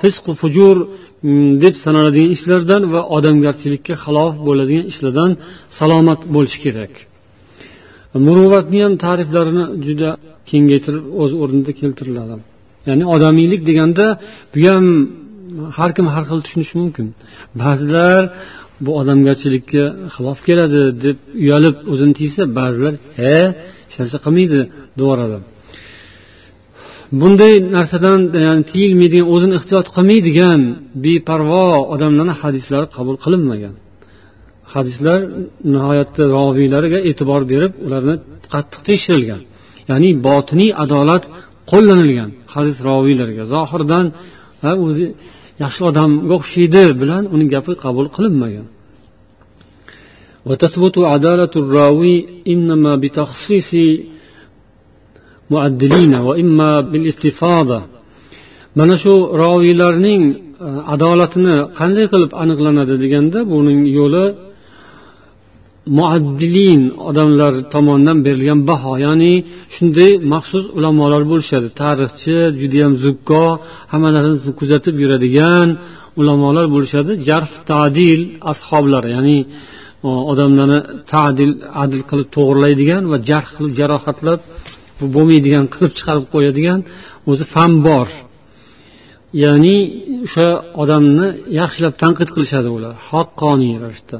fisq 0.00 0.24
fujur 0.40 0.76
deb 1.64 1.74
sanaladigan 1.84 2.30
ishlardan 2.36 2.82
va 2.94 3.00
odamgarchilikka 3.16 3.94
xilof 4.04 4.34
bo'ladigan 4.46 4.84
ishlardan 4.92 5.30
salomat 5.78 6.20
bo'lishi 6.34 6.58
kerak 6.64 6.92
Muruvvatni 8.27 8.79
ham 8.85 8.93
ta'riflarini 9.05 9.65
juda 9.85 10.09
kengaytirib 10.49 11.05
o'z 11.21 11.31
o'rnida 11.41 11.71
keltiriladi. 11.81 12.35
Ya'ni 12.89 13.03
odamiylik 13.15 13.61
deganda 13.69 14.05
bu 14.53 14.59
ham 14.71 14.85
har 15.77 15.91
kim 15.95 16.05
har 16.13 16.23
xil 16.29 16.39
tushunishi 16.45 16.75
mumkin. 16.81 17.07
Ba'zilar 17.61 18.21
bu 18.85 18.91
odamgarchilikka 19.01 19.83
xilof 20.15 20.39
keladi 20.47 20.81
deb 21.03 21.17
uyalib 21.43 21.75
o'zini 21.91 22.13
tiysa 22.19 22.41
ba'zilar 22.59 22.93
he 23.19 23.35
hech 23.87 23.95
narsa 23.99 24.17
qilmaydi 24.25 24.59
deyaveradi 24.99 25.37
bunday 27.21 27.53
narsadan 27.75 28.19
ya'ni 28.47 28.63
tiyilmaydigan 28.71 29.27
o'zini 29.33 29.53
ehtiyot 29.59 29.87
qilmaydigan 29.95 30.59
beparvo 31.05 31.65
odamlarni 31.93 32.33
hadislari 32.41 32.87
qabul 32.95 33.15
qilinmagan. 33.23 33.73
hadislar 34.74 35.18
nihoyatda 35.74 36.22
roviylariga 36.36 36.98
e'tibor 37.10 37.42
berib 37.52 37.72
ularni 37.86 38.14
qattiq 38.52 38.80
tekshirilgan 38.88 39.40
ya'ni 39.90 40.10
botiniy 40.26 40.70
adolat 40.84 41.24
qo'llanilgan 41.70 42.30
hadis 42.54 42.76
roviylariga 42.88 43.44
zohirdan 43.54 44.06
o'zi 44.86 45.06
yaxshi 45.62 45.82
odamga 45.90 46.34
o'xshaydi 46.38 46.84
bilan 47.02 47.22
uning 47.34 47.48
gapi 47.54 47.72
qabul 47.84 48.06
qilinmagan 48.16 48.66
وتثبت 50.48 50.96
عدالة 51.14 51.54
الراوي 51.62 52.16
إنما 52.52 52.92
بتخصيص 53.02 53.70
muaddilina 55.52 56.18
va 56.26 56.32
imma 56.44 56.70
bil 56.92 57.04
istifada 57.10 57.80
mana 58.78 58.94
shu 59.02 59.12
roviylarning 59.42 60.22
e, 60.32 60.34
adolatini 60.94 61.56
qanday 61.78 62.06
qilib 62.12 62.32
aniqlanadi 62.42 62.94
deganda 63.02 63.38
buning 63.52 63.80
yo'li 63.98 64.24
muaddilin 65.97 66.81
odamlar 67.09 67.53
tomonidan 67.73 68.17
berilgan 68.25 68.59
baho. 68.69 68.93
Ya'ni 69.05 69.33
shunday 69.75 70.11
maxsus 70.33 70.65
ulamolar 70.77 71.23
bo'lishadi. 71.31 71.67
Tarixchi 71.81 72.35
judayam 72.61 72.93
zukko 73.05 73.43
hamma 73.91 74.09
narsani 74.15 74.53
kuzatib 74.59 74.95
yuradigan 75.03 75.67
ulamolar 76.19 76.65
bo'lishadi. 76.75 77.11
Jarh 77.29 77.51
tadil 77.71 78.21
ashoblari 78.51 79.09
ya'ni 79.17 79.37
odamlarni 80.31 80.79
tadil 81.13 81.51
adil 81.83 82.01
qilib 82.09 82.27
to'g'irlaydigan 82.35 83.03
va 83.11 83.17
jarh 83.29 83.47
qilib 83.55 83.73
jarohatlab 83.79 84.39
bu 84.99 85.05
bo'lmaydigan 85.15 85.65
qilib 85.73 85.93
chiqarib 85.97 86.25
qo'yadigan 86.33 86.79
o'zi 87.31 87.43
fan 87.53 87.71
bor. 87.87 88.07
Ya'ni 89.43 89.77
o'sha 90.25 90.47
odamni 90.81 91.27
yaxshilab 91.59 91.93
tanqid 92.03 92.29
qilishadi 92.35 92.69
ular. 92.77 92.93
Haqqoniy 93.09 93.73
ravishda. 93.83 94.17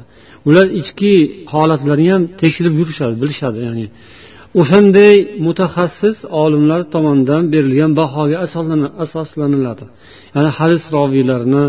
Ular 0.48 0.66
ichki 0.80 1.12
holatlarni 1.52 2.08
ham 2.14 2.22
tekshirib 2.40 2.74
yurishadi 2.80 3.14
bilishadi 3.22 3.58
ya'ni. 3.68 3.86
O'shanday 4.60 5.14
mutaxassis 5.46 6.16
olimlar 6.42 6.80
tomonidan 6.94 7.42
berilgan 7.54 7.92
bahoga 8.00 8.36
asoslaniladi. 9.04 9.84
Ya'ni 10.34 10.50
hadis 10.58 10.82
roviylarini 10.96 11.64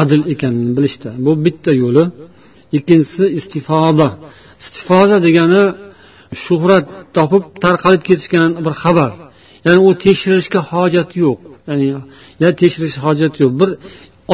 adil 0.00 0.22
ekanini 0.32 0.72
bilishda 0.76 1.10
bu 1.24 1.32
bitta 1.44 1.72
yo'li. 1.82 2.04
Ikkinchisi 2.76 3.24
istifoda. 3.38 4.08
Istifoda 4.62 5.16
degani 5.26 5.62
shuhrat 6.44 6.84
topib 7.16 7.42
tarqalib 7.64 8.02
ketishgan 8.08 8.50
bir 8.64 8.74
xabar. 8.82 9.10
Ya'ni 9.66 9.80
u 9.88 9.90
tekshirishga 10.04 10.60
hojat 10.72 11.10
yo'q. 11.24 11.38
Ya'ni 11.68 11.86
ya 12.42 12.48
tekshirish 12.60 12.96
hojat 13.04 13.34
yo'q. 13.42 13.52
Bir 13.60 13.70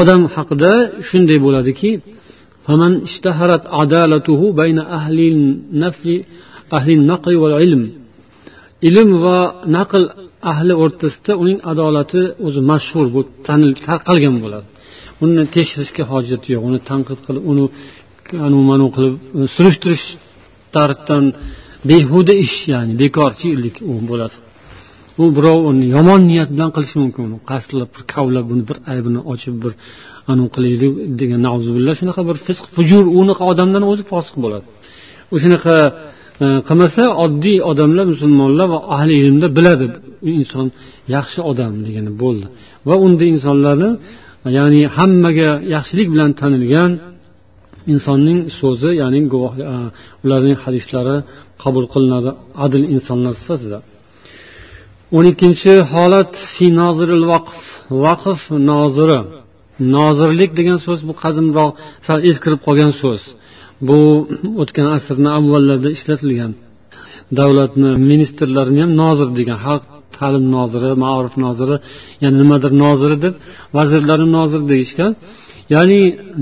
odam 0.00 0.22
haqida 0.34 0.72
shunday 1.08 1.38
bo'ladiki 1.46 1.90
فمن 2.66 2.92
اشتهرت 3.08 3.64
عدالته 3.78 4.40
بين 4.60 4.78
أهل 4.98 5.18
النفل 5.32 6.08
أهل 6.76 6.90
النقل 6.98 7.34
والعلم. 7.42 7.82
ilm 8.88 9.10
va 9.24 9.38
naql 9.76 10.02
ahli 10.52 10.74
o'rtasida 10.84 11.32
uning 11.42 11.58
adolati 11.72 12.22
o'zi 12.46 12.60
mashhur 12.70 13.06
bu 13.14 13.20
tanil 13.46 13.72
tarqalgan 13.86 14.36
bo'ladi 14.44 14.66
uni 15.24 15.42
tekshirishga 15.56 16.04
hojat 16.12 16.42
yo'q 16.52 16.62
uni 16.68 16.78
tanqid 16.90 17.18
qilib 17.26 17.44
uni 17.52 17.64
anu 18.46 18.58
manu 18.70 18.86
qilib 18.96 19.14
surishtirish 19.56 20.06
tarafdan 20.74 21.24
behuda 21.90 22.34
ish 22.44 22.56
ya'ni 22.72 22.92
bekorchilik 23.02 23.76
u 23.90 23.92
bo'ladi 24.10 24.36
u 25.22 25.24
birov 25.36 25.58
uni 25.70 25.84
yomon 25.96 26.20
niyat 26.30 26.48
bilan 26.54 26.70
qilishi 26.76 26.96
mumkin 27.02 27.22
uni 27.28 27.38
qasdlab 27.50 27.90
bir 27.94 28.02
kavlab 28.14 28.44
buni 28.50 28.62
bir 28.68 28.78
aybini 28.92 29.20
ochib 29.32 29.54
bir 29.62 29.72
anavi 30.32 30.48
qilaylik 30.56 30.92
degan 31.20 31.40
nauzubillah 31.48 31.94
shunaqa 32.00 32.22
bir 32.28 32.36
fisq 32.46 32.64
fujur 32.76 33.04
unaqa 33.20 33.44
odamdan 33.52 33.82
o'zi 33.90 34.02
fosiq 34.12 34.36
bo'ladi. 34.44 34.66
O'shanaqa 35.34 35.76
e, 36.44 36.46
qilmasa 36.68 37.02
oddiy 37.24 37.58
odamlar 37.70 38.06
musulmonlar 38.12 38.66
va 38.74 38.78
ahli 38.96 39.14
ilmda 39.22 39.48
biladi 39.58 39.86
u 40.26 40.28
inson 40.40 40.66
yaxshi 41.16 41.40
odam 41.50 41.72
degani 41.86 42.12
bo'ldi. 42.22 42.46
Va 42.88 42.94
unday 43.06 43.28
insonlarni 43.36 43.90
ya'ni 44.58 44.80
hammaga 44.96 45.50
yaxshilik 45.74 46.08
bilan 46.14 46.30
tanilgan 46.40 46.92
insonning 47.92 48.38
so'zi 48.60 48.90
ya'ni 49.02 49.20
guvoh 49.32 49.52
e, 49.72 49.76
ularning 50.24 50.56
hadislari 50.64 51.16
qabul 51.62 51.84
qilinadi 51.92 52.30
adil 52.64 52.84
insonlar 52.96 53.34
sifatida. 53.42 53.78
O'n 55.16 55.24
ikkinchi 55.32 55.72
holat 55.92 56.32
fi 56.54 56.66
noziril 56.80 57.24
vaqf 57.32 57.58
vaqf 58.04 58.40
noziri 58.70 59.20
nozirlik 59.94 60.50
degan 60.58 60.78
so'z 60.86 61.00
bu 61.08 61.14
qadimroq 61.22 61.70
sal 62.06 62.18
eskirib 62.30 62.60
qolgan 62.66 62.92
so'z. 63.02 63.22
Bu 63.88 63.98
o'tgan 64.62 64.88
asrni 64.96 65.30
avvallarida 65.38 65.90
ishlatilgan. 65.96 66.52
Davlatni 67.38 67.90
ministrlarini 68.10 68.80
ham 68.84 68.92
nozir 69.02 69.28
degan 69.38 69.58
xalq 69.66 69.84
ta'lim 70.16 70.44
noziri 70.56 70.90
maorif 71.04 71.34
noziri 71.44 71.76
ya'ni 72.22 72.36
nimadir 72.42 72.72
noziri 72.84 73.16
deb 73.24 73.34
vazirlarni 73.76 74.28
nozir 74.38 74.60
deyishgan. 74.72 75.12
Ya'ni 75.74 76.00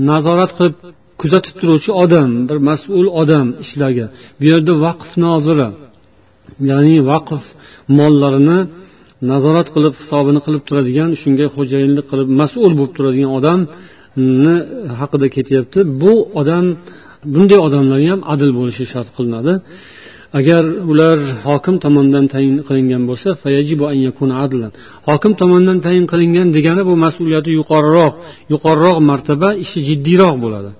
nazorat 0.09 0.51
qilib 0.57 0.75
kuzatib 1.21 1.55
turuvchi 1.59 1.91
odam 2.03 2.29
bir 2.49 2.57
mas'ul 2.69 3.07
odam 3.21 3.47
ishlarga 3.63 4.05
bu 4.39 4.43
yerda 4.51 4.73
vaqf 4.85 5.09
noziri 5.25 5.69
ya'ni 6.71 6.97
vaqf 7.11 7.43
mollarini 7.97 8.59
nazorat 9.31 9.67
qilib 9.75 9.93
hisobini 10.01 10.39
qilib 10.45 10.63
turadigan 10.67 11.09
shunga 11.21 11.45
xo'jayinlik 11.55 12.05
qilib 12.11 12.29
mas'ul 12.41 12.71
bo'lib 12.79 12.93
turadigan 12.97 13.31
odamni 13.39 14.55
haqida 14.99 15.27
ketyapti. 15.35 15.79
Bu 16.01 16.13
odam 16.41 16.65
bunday 17.33 17.59
odamlar 17.67 17.99
ham 18.11 18.19
adil 18.33 18.51
bo'lishi 18.59 18.83
shart 18.93 19.09
qilinadi. 19.17 19.53
Agar 20.39 20.63
ular 20.91 21.17
hokim 21.47 21.75
tomonidan 21.83 22.25
tayin 22.33 22.55
qilingan 22.67 23.03
bo'lsa 23.09 23.29
hokim 25.09 25.33
tomonidan 25.41 25.79
tayin 25.85 26.05
qilingan 26.11 26.47
degani 26.55 26.83
bu 26.89 26.93
mas'uliyati 27.05 27.49
yuqoriroq 27.59 28.13
yuqoriroq 28.53 28.97
martaba 29.11 29.49
ishi 29.63 29.79
jiddiyroq 29.89 30.35
bo'ladi. 30.45 30.71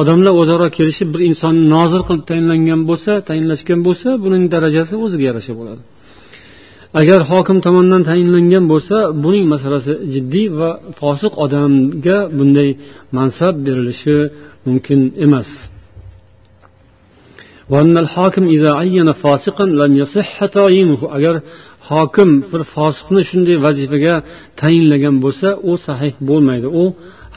Odamlar 0.00 0.32
o'zaro 0.40 0.66
kelishib 0.78 1.08
bir 1.14 1.20
insonni 1.28 1.64
nozir 1.76 2.00
qilib 2.08 2.24
tayinlangan 2.30 2.80
bo'lsa 2.90 3.12
tayinlashgan 3.28 3.80
bo'lsa 3.86 4.08
buning 4.24 4.44
darajasi 4.54 4.94
o'ziga 5.04 5.24
yarasha 5.30 5.54
bo'ladi. 5.60 5.82
Agar 7.00 7.20
hokim 7.30 7.58
tomonidan 7.66 8.02
tayinlangan 8.08 8.64
bo'lsa 8.72 8.96
buning 9.24 9.44
masalasi 9.54 9.92
jiddiy 10.12 10.46
va 10.58 10.70
fosiq 11.00 11.32
odamga 11.44 12.18
bunday 12.38 12.70
mansab 13.16 13.54
berilishi 13.66 14.16
mumkin 14.66 15.00
emas. 15.26 15.48
Agar 21.16 21.34
hokim 21.90 22.30
bir 22.50 22.62
fosiqni 22.74 23.22
shunday 23.30 23.56
vazifaga 23.66 24.14
tayinlagan 24.60 25.16
bo'lsa 25.24 25.48
u 25.70 25.72
sahih 25.86 26.12
bo'lmaydi 26.28 26.68
u 26.82 26.84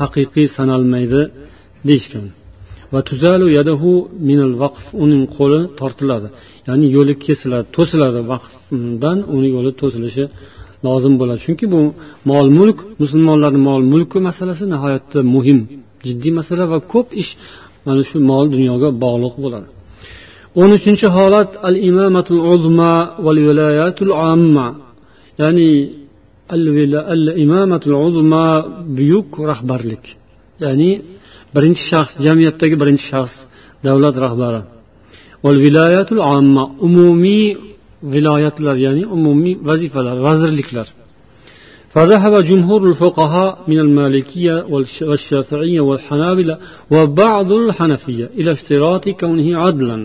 haqiqiy 0.01 0.47
sanalmaydi 0.57 1.21
deyishgan. 1.87 2.25
Va 2.93 2.99
tuzalu 3.09 3.47
yadahu 3.57 3.91
minal 4.29 4.53
vaqf 4.63 4.83
uning 5.03 5.23
qo'li 5.37 5.61
tortiladi 5.79 6.27
ya'ni 6.67 6.85
yo'li 6.95 7.13
kesiladi 7.25 7.65
to'siladi 7.77 8.21
vaqf. 8.33 8.54
Undan 8.73 9.17
uni 9.35 9.49
yo'li 9.55 9.71
to'silishi 9.81 10.25
lozim 10.85 11.13
bo'ladi. 11.19 11.39
Chunki 11.45 11.65
bu 11.73 11.79
mol 12.31 12.47
mulk 12.57 12.77
musulmonlarni 13.01 13.61
mol 13.69 13.81
mulki 13.93 14.17
masalasi 14.27 14.63
nihoyatda 14.73 15.19
muhim 15.35 15.59
jiddiy 16.07 16.33
masala 16.39 16.63
va 16.71 16.77
ko'p 16.93 17.07
ish 17.21 17.31
mana 17.85 18.01
shu 18.09 18.17
mol 18.31 18.45
dunyoga 18.55 18.89
bog'liq 19.03 19.35
bo'ladi. 19.43 19.67
O'n 20.61 20.69
uchinchi 20.77 21.07
holat 21.17 21.51
al 21.69 21.75
imamatul 21.89 22.41
uzma 22.53 22.93
val 23.25 23.39
viloyatul 23.47 24.13
amma. 24.33 24.67
Ya'ni 25.41 25.69
al 26.55 27.23
imamatul 27.45 27.95
uzma 28.07 28.45
buyuk 28.97 29.29
rahbarlik. 29.51 30.03
Ya'ni 30.63 30.89
birinchi 31.55 31.83
shaxs 31.91 32.13
jamiyatdagi 32.25 32.75
birinchi 32.81 33.05
shaxs 33.11 33.35
davlat 33.85 34.15
rahbari. 34.25 34.61
Val 35.45 35.57
viloyatul 35.65 36.21
amma 36.35 36.63
umumiy 36.87 37.45
viloyatlar 38.12 38.76
ya'ni 38.86 39.04
umumiy 39.16 39.54
vazifalar 39.68 40.16
vazirliklar 40.26 40.88
فذهب 41.94 42.34
جمهور 42.50 42.80
الفقهاء 42.90 43.50
من 43.70 43.78
المالكية 43.86 44.56
والشافعية 45.10 45.80
والحنابلة 45.88 46.54
وبعض 46.94 47.50
الحنفية 47.52 48.26
إلى 48.38 48.50
اشتراط 48.56 49.04
كونه 49.20 49.48
عدلا 49.64 49.98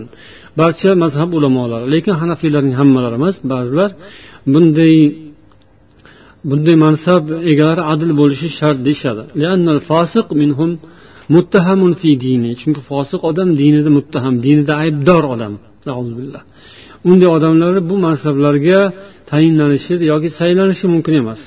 barcha 0.60 0.92
mazhab 1.04 1.30
ulamolari 1.38 1.86
lekin 1.94 2.14
hanafiylarning 2.22 2.76
hammalari 2.82 3.16
emas 3.22 3.36
ba'zilar 3.52 3.90
bunday 4.54 4.96
bunday 6.50 6.76
mansab 6.86 7.24
egalari 7.52 7.84
adil 7.94 8.12
bo'lishi 8.22 8.48
shart 8.60 8.80
deyishadi 8.88 9.24
chunki 12.62 12.82
fosiq 12.90 13.22
odam 13.30 13.50
dinida 13.62 13.90
muttaham 13.98 14.36
dinida 14.46 14.74
aybdor 14.84 15.24
odam 15.34 15.54
unday 17.10 17.30
odamlar 17.38 17.74
bu 17.90 17.96
mansablarga 18.06 18.80
tayinlanishi 19.32 19.94
yoki 20.12 20.30
saylanishi 20.40 20.86
mumkin 20.94 21.16
emas 21.24 21.42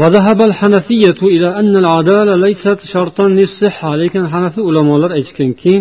وذهب 0.00 0.38
الحنفية 0.50 1.20
إلى 1.34 1.48
أن 1.60 1.76
العدالة 1.82 2.32
ليست 2.44 2.78
شرطا 2.92 3.26
للصحة 3.38 3.90
lekin 4.00 4.24
hanafiy 4.32 4.62
ulamolar 4.70 5.10
aytishganki 5.18 5.74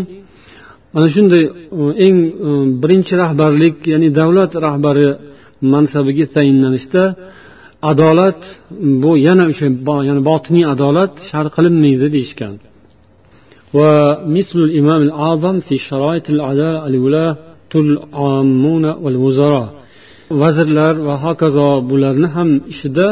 mana 0.93 1.07
shunday 1.15 1.43
eng 2.05 2.17
birinchi 2.81 3.13
rahbarlik 3.23 3.75
ya'ni 3.93 4.09
davlat 4.19 4.51
rahbari 4.65 5.07
mansabiga 5.73 6.25
tayinlanishda 6.35 7.03
adolat 7.91 8.41
bu 9.03 9.11
yana 9.27 9.43
o'sha 9.51 9.65
ya'ni 10.09 10.21
botiniy 10.29 10.65
adolat 10.73 11.13
shart 11.29 11.49
qilinmaydi 11.55 12.07
deyishgan 12.15 12.55
ومثل 13.77 14.57
الإمام 14.67 15.01
الأعظم 15.07 15.55
في 15.67 15.75
شرائط 15.89 16.25
العدالة 16.35 16.79
الولاة 16.87 17.31
العامون 17.31 17.37
والوزراء 17.37 17.52
vazirlar 20.42 20.94
va 21.06 21.14
hokazo 21.24 21.68
bularni 21.90 22.28
ham 22.34 22.48
ishida 22.72 23.06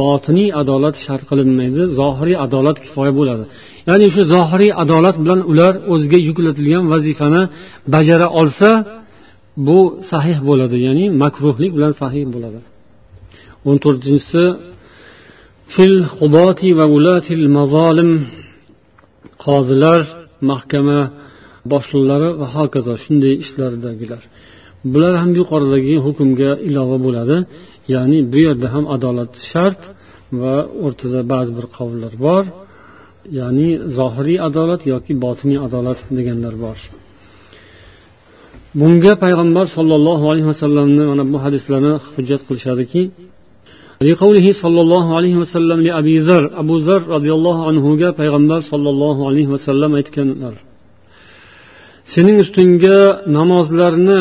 botiniy 0.00 0.48
adolat 0.62 0.94
shart 1.04 1.22
qilinmaydi 1.30 1.82
zohiriy 1.98 2.36
adolat 2.46 2.76
kifoya 2.84 3.12
bo'ladi. 3.18 3.44
Ya'ni 3.88 4.06
shu 4.14 4.22
zohiriy 4.34 4.72
adolat 4.82 5.16
bilan 5.22 5.40
ular 5.50 5.74
o'ziga 5.92 6.18
yuklatilgan 6.28 6.84
vazifani 6.92 7.42
bajara 7.94 8.28
olsa 8.40 8.70
bu 9.66 9.78
sahih 10.10 10.38
bo'ladi 10.48 10.76
ya'ni 10.86 11.04
makruhlik 11.22 11.72
bilan 11.76 11.92
sahih 12.02 12.24
bo'ladi. 12.34 12.60
O'n 13.68 13.76
to'rtinchisi 13.84 14.44
fil 15.74 15.96
va 16.78 16.86
ulatil 16.96 17.44
mazolim 17.56 18.10
qozilar 19.44 20.00
mahkama 20.50 21.00
boshliqlari 21.71 22.29
va 22.39 22.47
hokazo 22.55 22.93
shunday 23.03 23.33
ishlardagilar 23.43 24.21
bular 24.93 25.13
ham 25.21 25.31
yuqoridagi 25.39 25.95
hukmga 26.05 26.51
ilova 26.69 26.97
bo'ladi 27.05 27.37
ya'ni 27.95 28.19
bu 28.31 28.37
yerda 28.47 28.67
ham 28.73 28.85
adolat 28.95 29.31
shart 29.51 29.81
va 30.41 30.55
o'rtada 30.85 31.19
ba'zi 31.33 31.51
bir 31.57 31.65
qovullar 31.77 32.13
bor 32.25 32.43
ya'ni 33.39 33.69
zohiriy 33.97 34.39
adolat 34.47 34.81
yoki 34.93 35.13
botiniy 35.25 35.59
adolat 35.67 35.99
deganlar 36.17 36.55
bor 36.65 36.77
bunga 38.79 39.13
payg'ambar 39.23 39.65
sollallohu 39.77 40.25
alayhi 40.31 40.47
vasallamni 40.53 41.03
mana 41.11 41.23
bu 41.33 41.37
hadislarni 41.45 41.93
hujjat 42.15 42.41
qilishadiki 42.47 43.03
لقوله 44.09 44.47
صلى 44.63 44.79
الله 44.85 45.05
عليه 45.17 45.35
وسلم 45.41 45.79
لأبي 45.87 46.15
ذر 46.27 46.43
أبو 46.61 46.75
ذر 46.87 47.01
رضي 47.15 47.31
الله 47.37 47.57
عنه 47.67 47.83
payg'ambar 48.19 48.61
sollallohu 48.71 49.21
alayhi 49.29 49.49
vasallam 49.55 49.91
aytganlar 49.99 50.53
sening 52.14 52.36
ustingga 52.44 52.98
namozlarni 53.38 54.20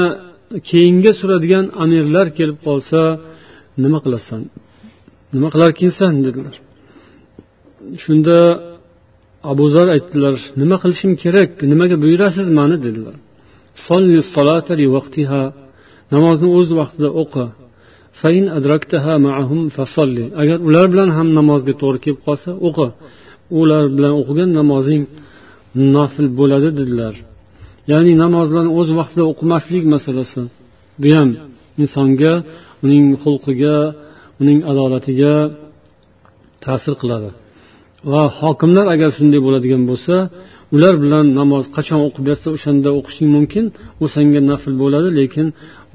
keyinga 0.70 1.12
suradigan 1.20 1.66
amirlar 1.84 2.28
kelib 2.38 2.58
qolsa 2.68 3.02
nima 3.84 4.00
qilasan? 4.06 4.42
Nima 5.36 5.48
qilarkinsan 5.54 6.14
dedilar. 6.26 6.56
Shunda 8.04 8.38
abu 9.52 9.66
zar 9.76 9.88
aytdilar 9.96 10.36
nima 10.62 10.78
qilishim 10.84 11.12
kerak? 11.24 11.50
Nimaga 11.72 11.96
buyurasiz 12.04 12.48
mani? 12.60 12.78
dedilar. 12.86 13.16
Namozni 16.16 16.48
o'z 16.58 16.70
vaqtida 16.80 17.10
o'qi. 17.22 17.46
Agar 20.42 20.58
ular 20.68 20.86
bilan 20.94 21.10
ham 21.18 21.28
namozga 21.40 21.74
to'g'ri 21.82 22.00
kelib 22.06 22.22
qolsa 22.28 22.50
o'qi. 22.68 22.88
Ular 23.60 23.84
bilan 23.96 24.14
o'qigan 24.22 24.50
namozing 24.60 25.04
nafl 25.96 26.26
bo'ladi 26.40 26.70
dedilar. 26.80 27.14
Ya'ni 27.92 28.12
namozlarni 28.24 28.72
o'z 28.80 28.90
vaqtida 29.00 29.24
o'qimaslik 29.32 29.84
masalasi. 29.94 30.42
Bu 31.02 31.10
ham 31.18 31.30
insonga 31.84 32.34
uning 32.86 33.06
xulqiga 33.24 33.76
uning 34.42 34.60
adolatiga 34.72 35.34
ta'sir 36.66 36.94
qiladi. 37.02 37.30
Va 38.12 38.24
hokimlar 38.40 38.86
agar 38.96 39.10
shunday 39.18 39.40
bo'ladigan 39.48 39.84
bo'lsa 39.92 40.16
ular 40.76 40.96
bilan 41.04 41.26
namoz 41.40 41.66
qachon 41.78 42.00
o'qib 42.08 42.24
bersa 42.30 42.48
o'shanda 42.56 42.90
o'qishing 43.00 43.30
mumkin 43.36 43.66
u 44.04 44.06
senga 44.16 44.42
nafl 44.52 44.74
bo'ladi 44.82 45.10
lekin 45.20 45.48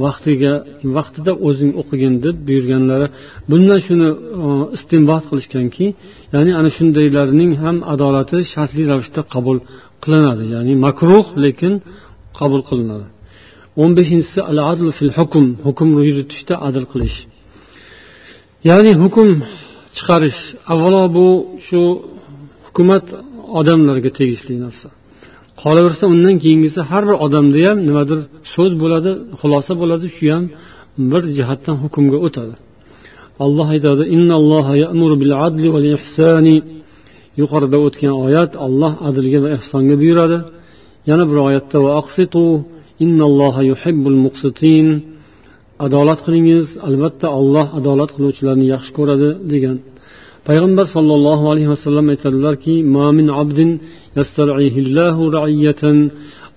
vaqtiga 0.05 0.53
vaqtida 0.97 1.32
o'zing 1.49 1.72
o'qigin 1.80 2.14
deb 2.24 2.37
buyurganlari 2.49 3.07
bundan 3.51 3.80
shuni 3.87 4.09
e, 4.45 4.49
istinbot 4.76 5.24
qilishganki 5.30 5.87
ya'ni 6.34 6.53
ana 6.61 6.70
shundaylarning 6.76 7.53
ham 7.62 7.76
adolati 7.95 8.39
shartli 8.53 8.84
ravishda 8.91 9.22
qabul 9.34 9.59
qilinadi. 10.05 10.44
Ya'ni 10.55 10.74
makruh 10.86 11.26
lekin 11.44 11.72
qabul 12.38 12.62
qilinadi. 12.68 13.07
O'n 13.82 13.90
beshinchisi 13.99 14.40
al 14.51 14.59
adl 14.72 14.86
fil 14.99 15.12
hukm 15.18 15.44
hukm 15.66 15.88
yuritishda 16.09 16.55
adl 16.68 16.84
qilish. 16.92 17.18
Ya'ni 18.68 18.92
hukm 19.03 19.28
chiqarish. 19.97 20.40
Avvalo 20.72 21.03
bu 21.16 21.28
shu 21.66 21.80
hukumat 22.66 23.05
odamlarga 23.61 24.11
tegishli 24.18 24.55
narsa. 24.64 24.88
Qolaversa 25.62 26.05
undan 26.14 26.36
keyingisi 26.42 26.80
har 26.90 27.03
bir 27.09 27.16
odamda 27.26 27.59
ham 27.68 27.78
nimadir 27.88 28.20
so'z 28.55 28.72
bo'ladi 28.82 29.11
xulosa 29.40 29.72
bo'ladi 29.82 30.07
shu 30.16 30.26
ham 30.34 30.44
bir 31.11 31.22
jihatdan 31.36 31.76
hukmga 31.82 32.18
o'tadi. 32.26 32.55
Alloh 33.44 33.66
aytadi 33.74 34.03
yuqorida 37.41 37.78
o'tgan 37.87 38.14
oyat 38.26 38.53
alloh 38.66 38.93
adlga 39.09 39.39
va 39.45 39.49
ehsonga 39.57 39.95
buyuradi. 40.03 40.39
Yana 41.11 41.24
bir 41.30 41.39
oyatda 41.49 41.78
adolat 45.87 46.20
qilingiz 46.26 46.66
albatta 46.89 47.26
olloh 47.41 47.66
adolat 47.78 48.11
qiluvchilarni 48.16 48.66
yaxshi 48.74 48.91
ko'radi 48.99 49.28
degan. 49.53 49.76
Payg'ambar 50.49 50.87
sollallohu 50.97 51.45
alayhi 51.53 51.70
vasallam 51.74 52.07
aytadilarki 52.14 52.74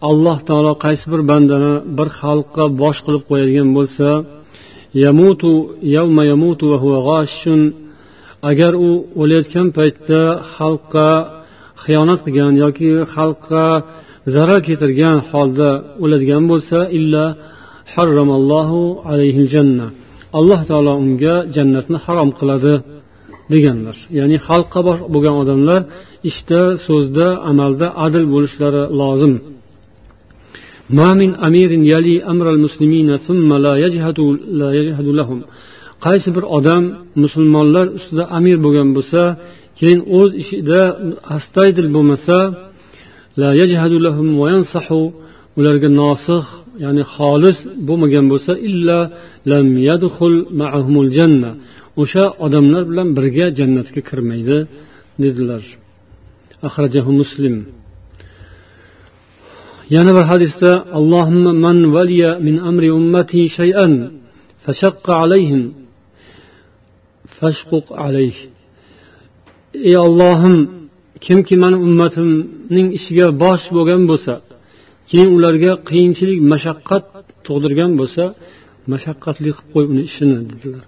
alloh 0.10 0.38
taolo 0.50 0.74
qaysi 0.86 1.06
bir 1.14 1.22
bandani 1.32 1.74
bir 1.98 2.08
xalqqa 2.20 2.64
bosh 2.82 3.00
qilib 3.06 3.24
qo'yadigan 3.30 3.70
bo'lsa 3.78 4.08
yamutu 5.06 5.52
yawma 5.98 6.24
yamutu 6.32 6.64
va 6.72 6.78
huwa 6.84 7.00
g'ashshun. 7.10 7.62
agar 8.51 8.73
u 8.89 8.91
o'layotgan 9.23 9.69
paytda 9.79 10.21
xalqqa 10.57 11.09
xiyonat 11.85 12.21
qilgan 12.27 12.53
yoki 12.65 12.91
xalqqa 13.15 13.65
zarar 14.35 14.61
keltirgan 14.69 15.17
holda 15.31 15.71
o'ladigan 16.05 16.43
bo'lsa 16.51 16.79
illa 16.99 17.25
harramallohu 17.95 18.81
alayhi 19.11 19.43
janna 19.55 19.87
alloh 20.39 20.61
taolo 20.71 20.93
unga 21.05 21.35
jannatni 21.57 21.99
harom 22.05 22.31
qiladi 22.39 22.75
deganlar 23.53 23.97
ya'ni 24.19 24.37
xalqqa 24.49 24.81
bo'lgan 25.15 25.37
odamlar 25.43 25.81
ishda 26.31 26.63
so'zda 26.87 27.29
amalda 27.51 27.87
adil 28.07 28.25
bo'lishlari 28.35 28.83
lozim 29.01 29.35
ما 30.99 31.15
من 31.21 31.31
أمير 31.49 31.71
يلي 31.73 32.25
أمر 32.33 32.47
المسلمين 32.51 33.17
ثم 33.17 33.49
لا 33.67 33.75
يجهد 33.85 34.19
لا 34.61 34.71
يجهد 34.79 35.07
لهم 35.07 35.39
Qaysi 36.06 36.30
bir 36.36 36.46
odam 36.58 36.84
musulmonlar 37.24 37.86
ustida 37.98 38.24
amir 38.38 38.58
bo'lgan 38.66 38.90
bo'lsa 38.98 39.22
keyin 39.80 40.00
o'z 40.20 40.32
ishida 40.44 40.82
astoydil 41.38 41.90
bo'lmasa 41.96 42.38
ularga 45.60 45.90
nosih 46.02 46.44
ya'ni 46.84 47.04
xolis 47.16 47.58
bo'lmagan 47.88 48.26
bo'lsa 48.32 48.54
illa 48.70 49.00
lam 49.52 49.68
yadxul 49.90 50.36
ma'ahumul 50.62 51.10
janna. 51.18 51.52
O'sha 52.02 52.26
odamlar 52.46 52.84
bilan 52.92 53.08
birga 53.18 53.48
jannatga 53.60 54.02
kirmaydi 54.10 54.58
dedilar. 55.24 55.64
Axrajahu 56.68 57.12
muslim. 57.22 57.56
Yana 59.96 60.12
bir 60.18 60.26
hadisda 60.32 60.72
allohimma 60.98 61.52
man 61.66 61.78
valiya 61.96 62.32
min 62.48 62.56
amri 62.70 62.90
ummati 63.00 63.42
shay'an 63.58 63.94
fashaqqa 64.66 65.14
alayhim 65.24 65.62
fashquq 67.40 67.86
alayh. 68.06 68.38
Ey 69.90 69.98
ollohim 70.06 70.56
kimki 71.26 71.56
mani 71.64 71.78
ummatimning 71.88 72.88
ishiga 72.98 73.28
bosh 73.44 73.66
bo'lgan 73.76 74.02
bo'lsa 74.12 74.34
keyin 75.10 75.30
ularga 75.38 75.72
qiyinchilik 75.90 76.40
mashaqqat 76.54 77.04
tug'dirgan 77.46 77.92
bo'lsa 78.00 78.24
mashaqqatli 78.94 79.50
qilib 79.58 79.58
qo'y 79.74 79.86
uni 79.92 80.04
ishini 80.10 80.38
dedilar. 80.52 80.84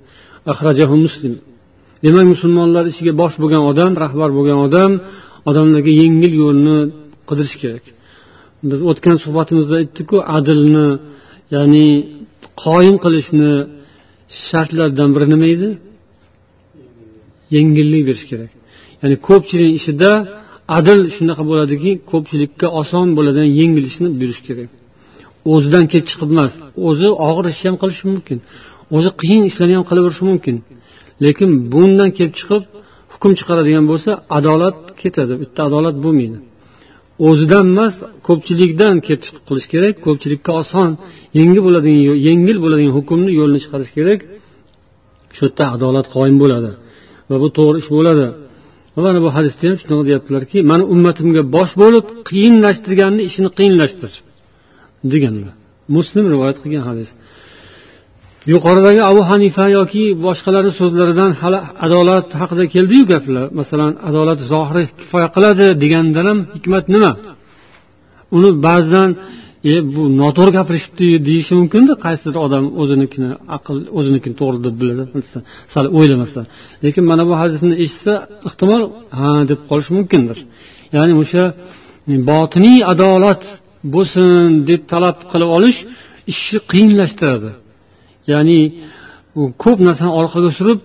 Ahrajahu 0.52 0.96
muslim. 1.06 1.34
Demak 2.04 2.26
musulmonlar 2.34 2.84
ishiga 2.92 3.14
bosh 3.22 3.36
bo'lgan 3.42 3.64
odam 3.72 3.92
rahbar 4.04 4.30
bo'lgan 4.38 4.60
odam 4.68 4.92
odamlarga 5.50 5.92
yengil 6.02 6.34
yo'lni 6.44 6.78
qidirish 7.30 7.56
kerak. 7.62 7.86
Biz 8.70 8.80
o'tgan 8.90 9.18
suhbatimizda 9.24 9.76
aytdikku 9.82 10.18
adilni 10.38 10.88
ya'ni 11.56 11.88
qoyim 12.64 12.96
qilishni 13.04 13.54
shartlaridan 14.48 15.10
biri 15.16 15.28
nima 15.34 15.48
edi? 15.56 15.70
Yengillik 17.56 18.04
berish 18.10 18.26
kerak. 18.32 18.52
Ya'ni 19.02 19.16
ko'pchilik 19.28 19.72
ishida 19.80 20.12
adil 20.78 21.00
shunaqa 21.16 21.44
bo'ladiki 21.52 21.92
ko'pchilikka 22.12 22.68
oson 22.82 23.08
bo'ladigan 23.18 23.50
yengil 23.60 23.86
ishni 23.92 24.08
buyurish 24.20 24.42
kerak. 24.48 24.70
O'zidan 25.54 25.86
kelib 25.92 26.08
chiqib 26.12 26.30
emas 26.36 26.54
o'zi 26.88 27.08
og'ir 27.28 27.46
ishni 27.54 27.68
ham 27.70 27.78
qilishi 27.82 28.06
mumkin 28.12 28.38
o'zi 28.96 29.10
qiyin 29.22 29.44
ishlarni 29.50 29.76
ham 29.78 29.86
qilaverishi 29.90 30.24
mumkin. 30.32 30.56
Lekin 31.24 31.50
bundan 31.74 32.10
kelib 32.18 32.34
chiqib 32.40 32.64
hukm 33.14 33.32
chiqaradigan 33.40 33.86
bo'lsa 33.92 34.12
adolat 34.38 34.78
ketadi 35.02 35.34
bitta 35.42 35.60
adolat 35.70 35.96
bo'lmaydi. 36.06 36.38
O'zidan 37.28 37.66
emas 37.74 37.96
ko'pchilikdan 38.28 38.96
kelib 39.06 39.22
chiqib 39.26 39.44
qilish 39.50 39.68
kerak 39.74 39.94
ko'pchilikka 40.06 40.52
oson 40.62 40.90
yengil 41.40 41.62
bo'ladigan 41.68 42.00
yengil 42.28 42.58
bo'ladigan 42.64 42.94
hukmni 42.98 43.32
yo'lini 43.40 43.60
chiqarish 43.64 43.92
kerak. 43.98 44.20
Shu 45.36 45.42
yerda 45.46 45.64
adolat 45.76 46.08
qoyim 46.16 46.38
bo'ladi. 46.44 46.72
Va 47.32 47.38
bu 47.44 47.48
to'g'ri 47.58 47.78
ish 47.84 47.90
bo'ladi. 47.98 48.26
Mana 49.06 49.20
bu 49.26 49.30
hadisda 49.36 49.64
ham 49.70 49.78
shunaqa 49.82 50.04
deyaptilarki 50.10 50.58
mani 50.72 50.84
ummatimga 50.94 51.42
bosh 51.56 51.74
bo'lib 51.82 52.06
qiyinlashtirganni 52.30 53.22
ishini 53.30 53.50
qiyinlashtir 53.58 54.12
deganlar. 55.14 55.54
Muslim 55.98 56.26
rivoyat 56.34 56.58
qilgan 56.64 56.84
hadis. 56.90 57.10
Yuqoridagi 58.54 59.02
abu 59.12 59.22
hanifa 59.32 59.66
yoki 59.78 60.04
boshqalarni 60.26 60.72
so'zlaridan 60.80 61.32
hali 61.42 61.60
adolat 61.86 62.28
haqida 62.42 62.64
keldiyu 62.74 63.04
gaplar. 63.14 63.46
Masalan 63.60 63.92
adolat 64.10 64.40
zohiri 64.52 64.84
kifoya 65.00 65.28
qiladi 65.36 65.66
degandan 65.84 66.26
ham 66.30 66.40
hikmat 66.56 66.86
nima? 66.94 67.12
Uni 68.38 68.50
ba'zidan 68.66 69.10
e 69.70 69.74
bu 69.94 70.02
noto'g'ri 70.22 70.52
gapirishibdi 70.58 71.08
deyishi 71.28 71.54
mumkinda. 71.60 71.94
Qaysidir 72.06 72.40
odam 72.46 72.66
o'zinikini 72.82 73.32
aql 73.56 73.76
o'zinikini 74.00 74.36
to'g'ri 74.42 74.60
deb 74.66 74.76
biladi. 74.82 75.04
Sal 75.74 75.86
o'ylamasa. 75.98 76.42
Lekin 76.84 77.04
mana 77.12 77.24
bu 77.30 77.34
hadisni 77.42 77.74
eshitsa 77.84 78.14
ehtimol 78.48 78.82
ha 79.20 79.30
deb 79.52 79.60
qolishi 79.70 79.92
mumkindir. 79.98 80.38
Ya'ni 80.96 81.14
o'sha 81.22 81.44
e, 82.12 82.14
botiniy 82.30 82.80
adolat 82.94 83.44
bo'lsin 83.96 84.28
deb 84.70 84.82
talab 84.92 85.18
qilib 85.32 85.50
olish 85.58 85.80
ishni 86.32 86.60
qiyinlashtiradi. 86.72 87.52
Ya'ni 88.32 88.60
ko'p 89.64 89.80
narsani 89.88 90.12
orqaga 90.22 90.52
surib 90.60 90.80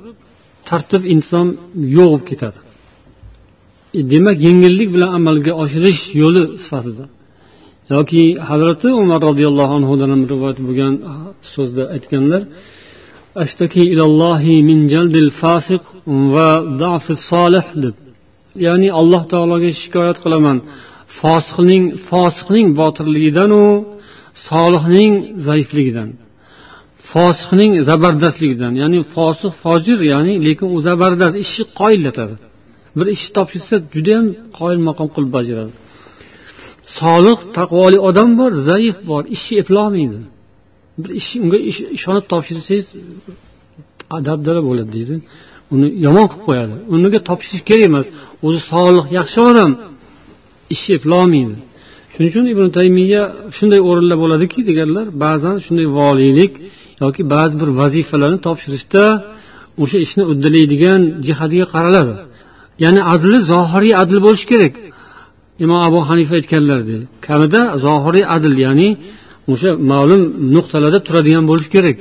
tartib 0.69 1.03
inson 1.15 1.47
yo'q 1.97 2.09
bo'lib 2.13 2.25
ketadi. 2.31 2.59
E, 3.99 4.01
demak 4.13 4.37
yengillik 4.47 4.89
bilan 4.95 5.11
amalga 5.19 5.53
oshirish 5.63 6.03
yo'li 6.23 6.43
sifatida. 6.65 7.05
Yoki 7.95 8.23
hazrati 8.49 8.89
umar 9.03 9.21
roziyallohu 9.29 9.73
anhudan 9.79 10.09
ham 10.15 10.23
rivoyat 10.33 10.59
bo'lgan 10.67 10.95
so'zda 11.55 11.83
aytganlar 11.95 12.43
ashtaki 13.45 13.83
ilallohi 13.93 14.55
min 14.69 14.79
jaldil 14.93 15.31
fasiq 15.43 15.83
va 16.35 16.51
dafi 16.83 17.15
solih 17.31 17.67
deb. 17.85 17.97
Ya'ni 18.67 18.89
alloh 19.01 19.23
taologa 19.33 19.71
shikoyat 19.83 20.19
qilaman. 20.25 20.59
Fosiqning 21.21 21.85
fosiqning 22.09 22.67
botirligidanu 22.81 23.63
solihning 24.49 25.13
zaifligidan. 25.47 26.09
Fosiqning 27.11 27.73
zabardastligidan. 27.89 28.73
Ya'ni 28.83 28.99
fosiq 29.15 29.53
fojir 29.63 29.99
ya'ni 30.13 30.33
lekin 30.47 30.69
u 30.77 30.79
zabardast 30.89 31.37
ishni 31.45 31.65
qoyillatadi 31.81 32.35
bir 32.99 33.07
ishni 33.15 33.31
topshirsa 33.39 33.75
judayam 33.95 34.27
qoyil 34.59 34.81
maqom 34.89 35.09
qilib 35.15 35.31
bajaradi. 35.39 35.73
Solih 37.01 37.39
taqvoli 37.59 37.99
odam 38.09 38.31
bor 38.41 38.53
zaif 38.69 38.97
bor 39.11 39.23
ishni 39.37 39.55
eplolmaydi 39.63 40.19
bir 41.03 41.11
ish 41.21 41.31
unga 41.45 41.59
ishonib 41.97 42.25
topshirsangiz 42.33 42.87
dabdala 44.29 44.61
bo'ladi 44.69 44.91
deydi. 44.97 45.15
Uni 45.75 45.87
yomon 46.07 46.27
qilib 46.31 46.45
qo'yadi. 46.49 46.75
Uniga 46.95 47.19
topshirish 47.29 47.65
kerak 47.69 47.85
emas. 47.91 48.07
O'zi 48.47 48.61
solih 48.73 49.05
yaxshi 49.19 49.39
odam 49.51 49.71
ishni 50.75 50.93
eplolmaydi 50.99 51.57
shuning 52.13 52.31
uchun 52.33 52.45
ibn 52.55 52.67
taymiya 52.79 53.23
shunday 53.57 53.81
o'rinlar 53.89 54.19
bo'ladiki 54.25 54.61
deganlar 54.69 55.07
ba'zan 55.25 55.57
shunday 55.65 55.87
voliylik 55.99 56.53
yoki 57.03 57.23
ba'zi 57.35 57.55
bir 57.61 57.69
vazifalarni 57.81 58.39
topshirishda 58.47 59.05
o'sha 59.83 59.99
ishni 60.07 60.25
uddalaydigan 60.33 61.01
jihatiga 61.27 61.67
qaraladi 61.75 62.15
ya'ni 62.85 63.01
adli 63.15 63.39
zohiriy 63.53 63.95
adl 64.03 64.17
bo'lishi 64.27 64.47
kerak. 64.53 64.75
Imom 65.65 65.81
abu 65.89 65.99
hanifa 66.09 66.35
aytganlaridek 66.41 67.01
kamida 67.27 67.61
zohiriy 67.85 68.25
adl 68.37 68.55
ya'ni 68.67 68.89
o'sha 69.53 69.71
ma'lum 69.93 70.23
nuqtalarda 70.55 71.01
turadigan 71.07 71.45
bo'lishi 71.51 71.71
kerak. 71.77 71.97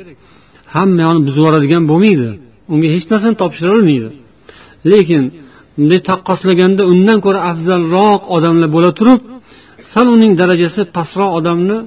Hamma 0.76 1.00
yog'ini 1.06 1.22
buzib 1.28 1.40
yuboradigan 1.42 1.84
bo'lmaydi. 1.92 2.30
Unga 2.74 2.88
hech 2.96 3.06
narsani 3.12 3.36
topshirolmaydi 3.42 4.10
lekin 4.92 5.24
bunday 5.78 6.00
taqqoslaganda 6.10 6.84
undan 6.92 7.18
ko'ra 7.26 7.40
afzalroq 7.52 8.22
odamlar 8.36 8.70
bo'la 8.76 8.92
turib 9.00 9.20
sal 9.94 10.08
uning 10.16 10.32
darajasi 10.42 10.82
pastroq 10.98 11.32
odamni 11.40 11.78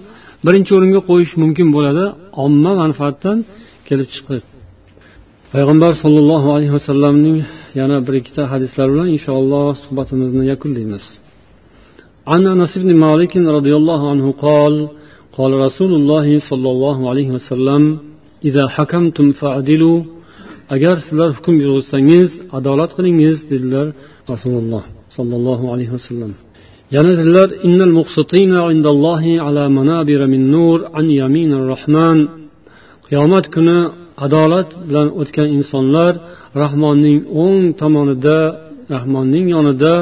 birinchi 0.46 0.70
o'ringa 0.76 1.00
qo'yish 1.10 1.32
mumkin 1.42 1.68
bo'ladi 1.76 2.04
omma 2.44 2.72
manfaatdan 2.82 3.36
kelib 3.88 4.08
chiqib. 4.14 4.42
Payg'ambar 5.52 5.92
sollallohu 6.02 6.48
alayhi 6.56 6.72
vasallamning 6.78 7.36
yana 7.80 7.96
bir 8.06 8.14
ikkita 8.20 8.42
hadislari 8.52 8.90
bilan 8.94 9.08
inshaalloh 9.16 9.68
suhbatimizni 9.82 10.44
yakunlaymiz. 10.52 11.04
عن 12.31 12.41
انس 12.53 12.73
بن 12.77 12.95
مالك 13.05 13.33
رضي 13.57 13.73
الله 13.79 14.01
عنه 14.11 14.25
قال 14.45 14.73
قال 15.37 15.51
رسول 15.67 15.91
الله 15.99 16.27
صلى 16.49 16.69
الله 16.75 16.97
عليه 17.09 17.29
وسلم 17.35 17.81
اذا 18.45 18.63
حكمتم 18.75 19.27
فعدلوا 19.39 19.99
agar 20.75 20.95
sizlar 21.03 21.29
hukm 21.37 21.55
yurg'izsangiz 21.63 22.29
adolat 22.57 22.91
qilingiz 22.97 23.37
dedilar 23.51 23.87
rasululloh 24.31 24.83
sollallohu 25.17 25.65
alayhi 25.73 25.91
vasallam 25.97 26.31
yana 26.95 27.11
dedilar 27.19 27.49
innal 27.67 27.93
muqsitina 27.99 28.59
indallohi 28.75 29.33
ala 29.47 29.63
manabira 29.79 30.25
min 30.33 30.43
nur 30.55 30.77
an 30.99 31.05
yaminir 31.21 31.63
rahman 31.73 32.17
qiyomat 33.07 33.45
kuni 33.55 33.79
adolat 34.25 34.69
bilan 34.87 35.07
o'tgan 35.21 35.47
insonlar 35.57 36.13
rahmonning 36.63 37.19
o'ng 37.43 37.63
tomonida 37.81 38.39
rahmonning 38.93 39.45
yonida 39.55 39.95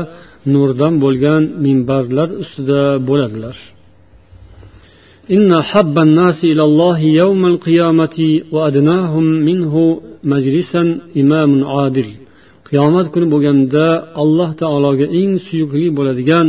nurdan 0.54 0.94
bo'lgan 1.04 1.42
minbarlar 1.66 2.30
ustida 2.44 2.82
bo'ladilar 3.10 3.58
إن 5.36 5.52
حب 5.70 5.96
الناس 6.08 6.40
إلى 6.52 6.64
الله 6.70 7.00
يوم 7.22 7.42
القيامة 7.54 8.18
وأدناهم 8.54 9.26
منه 9.48 9.74
مجلسا 10.34 10.84
إمام 11.22 11.52
عادل 11.74 12.10
qiyomat 12.72 13.08
kuni 13.14 13.28
bo'lganda 13.34 13.86
alloh 14.22 14.50
taologa 14.62 15.06
eng 15.20 15.32
suyukli 15.46 15.88
bo'ladigan 15.98 16.48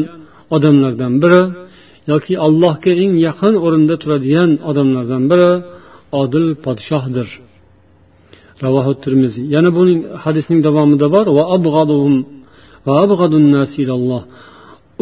odamlardan 0.57 1.12
biri 1.22 1.42
yoki 2.12 2.34
allohga 2.46 2.92
eng 3.03 3.12
yaqin 3.26 3.55
o'rinda 3.64 3.94
turadigan 4.03 4.50
odamlardan 4.70 5.22
biri 5.30 5.50
odil 6.22 6.46
podshohdir 6.64 7.28
ravohi 8.64 8.92
termiziy 9.05 9.44
yana 9.55 9.70
buning 9.78 9.98
hadisning 10.24 10.61
davomida 10.66 11.07
bor 11.14 11.26
va 11.36 11.44
va 11.76 11.82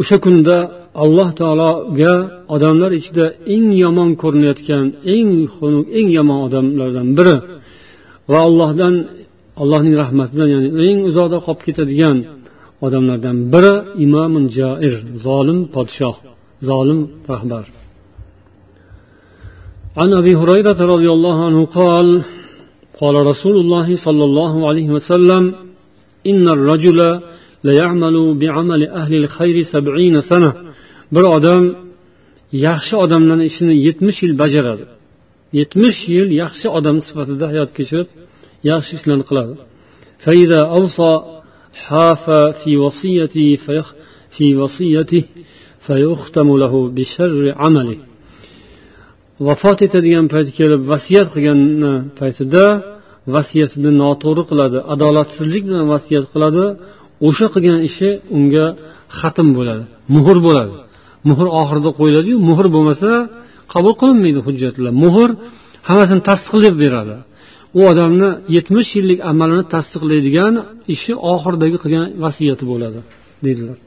o'sha 0.01 0.16
kunda 0.24 0.57
alloh 1.05 1.28
taologa 1.40 2.14
odamlar 2.55 2.90
ichida 3.01 3.26
eng 3.55 3.66
yomon 3.84 4.11
ko'rinayotgan 4.22 4.86
eng 5.14 5.30
xunuk 5.55 5.86
eng 5.98 6.09
yomon 6.18 6.38
odamlardan 6.46 7.09
biri 7.18 7.36
va 8.30 8.38
allohdan 8.48 8.94
allohning 9.62 9.94
rahmatidan 10.03 10.48
ya'ni 10.55 10.68
eng 10.86 10.98
uzoqda 11.09 11.38
qolib 11.46 11.61
ketadigan 11.66 12.16
odamlardan 12.86 13.36
biri 13.53 13.74
imomun 14.05 14.44
joir 14.57 14.94
zolim 15.24 15.59
podshoh 15.74 16.16
zolim 16.68 17.01
rahbar 17.32 17.66
عن 20.01 20.11
ابي 20.20 20.32
هريره 20.40 20.78
رضي 20.94 21.11
الله 21.16 21.36
عنه 21.48 21.61
قال 21.78 22.07
قال 23.01 23.14
رسول 23.30 23.57
الله 23.62 23.88
صلى 24.07 24.24
الله 24.28 24.53
عليه 24.68 24.88
وسلم 24.96 25.42
ان 26.30 26.44
الرجل 26.57 27.01
ليعمل 27.64 28.16
بعمل 28.42 28.82
اهل 29.01 29.12
الخير 29.22 29.57
سبعين 29.74 30.20
سنه 30.30 30.53
bir 31.14 31.24
odam 31.36 31.62
yaxshi 32.68 32.94
odamlarni 33.05 33.44
ishini 33.51 33.74
yetmish 33.86 34.18
yil 34.24 34.34
bajaradi 34.42 34.84
yetmish 35.59 35.98
yil 36.14 36.28
yaxshi 36.42 36.66
odam 36.78 36.96
sifatida 37.07 37.44
hayot 37.53 37.70
kechirib 37.78 38.09
yaxshi 38.70 38.92
ishlarni 38.98 39.24
qiladi 39.30 39.55
فإذا 40.24 40.61
أوصى 40.78 41.12
حاف 41.84 42.24
في 42.61 42.76
وصيته 42.84 43.48
في 44.36 44.46
وصيته 44.61 45.24
فيختم 45.86 46.48
له 46.62 46.74
بشر 46.98 47.55
عمله 47.62 47.98
vafot 49.48 49.78
etadigan 49.86 50.26
payti 50.34 50.53
kelib 50.59 50.80
vasiyat 50.92 51.28
qilgan 51.34 51.61
paytida 52.20 52.64
vasiyatini 53.34 53.90
noto'g'ri 54.03 54.42
qiladi 54.51 54.78
adolatsizlik 54.94 55.62
bilan 55.68 55.84
vasiyat 55.94 56.26
qiladi 56.32 56.64
o'sha 57.28 57.47
qilgan 57.53 57.80
ishi 57.89 58.09
unga 58.38 58.66
xatm 59.20 59.47
bo'ladi 59.57 59.84
muhr 60.16 60.38
bo'ladi. 60.47 60.76
Muhr 61.30 61.47
oxirida 61.61 61.89
qo'yiladiyu 61.99 62.38
muhr 62.49 62.66
bo'lmasa 62.76 63.09
qabul 63.74 63.93
qilinmaydi 64.01 64.39
hujjatlar. 64.47 64.91
Muhr 65.03 65.30
hammasini 65.88 66.22
tasdiqlab 66.30 66.76
beradi. 66.84 67.16
U 67.80 67.82
odamni 67.91 68.30
yetmish 68.55 68.89
yillik 68.97 69.20
amalini 69.32 69.63
tasdiqlaydigan 69.74 70.53
ishi 70.93 71.13
oxiridagi 71.34 71.78
qilgan 71.84 72.05
vasiyati 72.24 72.63
bo'ladi 72.72 72.99
deydilar. 73.45 73.78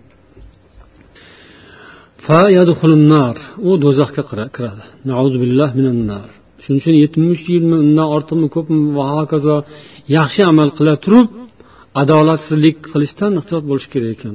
U 3.68 3.70
do'zaxga 3.84 4.22
kiradi. 4.56 4.82
Shuning 6.62 6.80
uchun 6.82 6.94
yetmish 7.04 7.42
yilmi 7.54 7.76
undan 7.84 8.06
ortiqmi 8.16 8.48
ko'pmi 8.56 8.78
va 8.98 9.04
hokazo 9.16 9.56
yaxshi 10.16 10.40
amal 10.52 10.68
qila 10.78 10.94
turib 11.04 11.28
adolatsizlik 12.02 12.76
qilishdan 12.92 13.32
ehtiyot 13.40 13.64
bo'lish 13.70 13.88
kerak 13.92 14.10
ekan. 14.16 14.34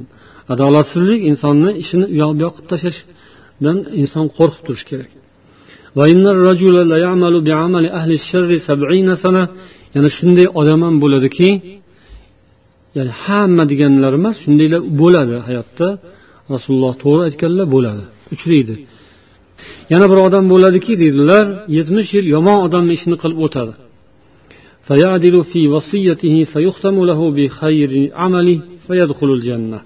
Adolatsizlik 0.54 1.20
insonni 1.30 1.70
ishini 1.82 2.06
u 2.14 2.16
yoq 2.22 2.32
bu 2.36 2.40
yoqqa 2.46 2.62
tashlashdan 2.70 3.76
inson 4.02 4.26
qo'rqib 4.38 4.62
turishi 4.66 4.86
kerak. 4.90 5.10
Yana 9.94 10.08
shunday 10.18 10.46
odam 10.60 10.80
ham 10.86 10.94
bo'ladiki 11.04 11.48
ya'ni 12.96 13.12
hamma 13.24 13.64
deganlar 13.72 14.12
emas 14.20 14.36
shundaylar 14.44 14.80
bo'ladi 15.00 15.34
hayotda. 15.48 15.88
Rasululloh 16.54 16.94
to'g'ri 17.02 17.22
aytganlar 17.28 17.66
bo'ladi. 17.74 18.02
Uchraydi. 18.34 18.74
Yana 19.92 20.06
bir 20.10 20.18
odam 20.26 20.44
bo'ladiki 20.52 20.92
deydilar 21.02 21.44
yetmish 21.76 22.10
yil 22.16 22.26
yomon 22.34 22.58
odamni 22.66 22.92
ishini 22.98 23.16
qilib 23.22 23.38
o'tadi. 23.46 23.72
فيعدل 24.87 25.43
في 25.51 25.61
وصيته 25.67 26.35
فيختم 26.51 26.95
له 27.09 27.19
بخير 27.37 27.91
عمله 28.21 28.59
فيدخل 28.87 29.29
الجنة 29.37 29.79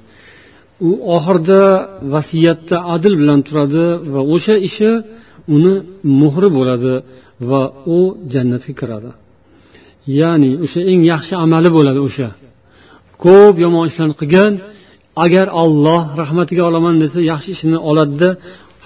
u 0.89 0.91
oxirida 1.15 1.61
vasiyatda 2.13 2.77
adil 2.95 3.13
bilan 3.21 3.39
turadi 3.47 3.85
va 4.13 4.21
o'sha 4.35 4.55
ishi 4.67 4.89
uni 5.55 5.73
muhri 6.21 6.49
bo'ladi 6.57 6.93
va 7.49 7.61
u 7.97 7.99
jannatga 8.33 8.73
kiradi 8.79 9.11
ya'ni 10.19 10.49
o'sha 10.65 10.79
eng 10.91 11.01
yaxshi 11.13 11.33
amali 11.45 11.69
bo'ladi 11.77 11.99
o'sha 12.07 12.29
ko'p 13.23 13.55
yomon 13.65 13.85
ishlarni 13.89 14.15
qilgan 14.21 14.53
agar 15.25 15.47
olloh 15.63 16.01
rahmatiga 16.21 16.63
olaman 16.69 16.95
desa 17.03 17.19
yaxshi 17.31 17.49
ishini 17.55 17.77
oladida 17.89 18.29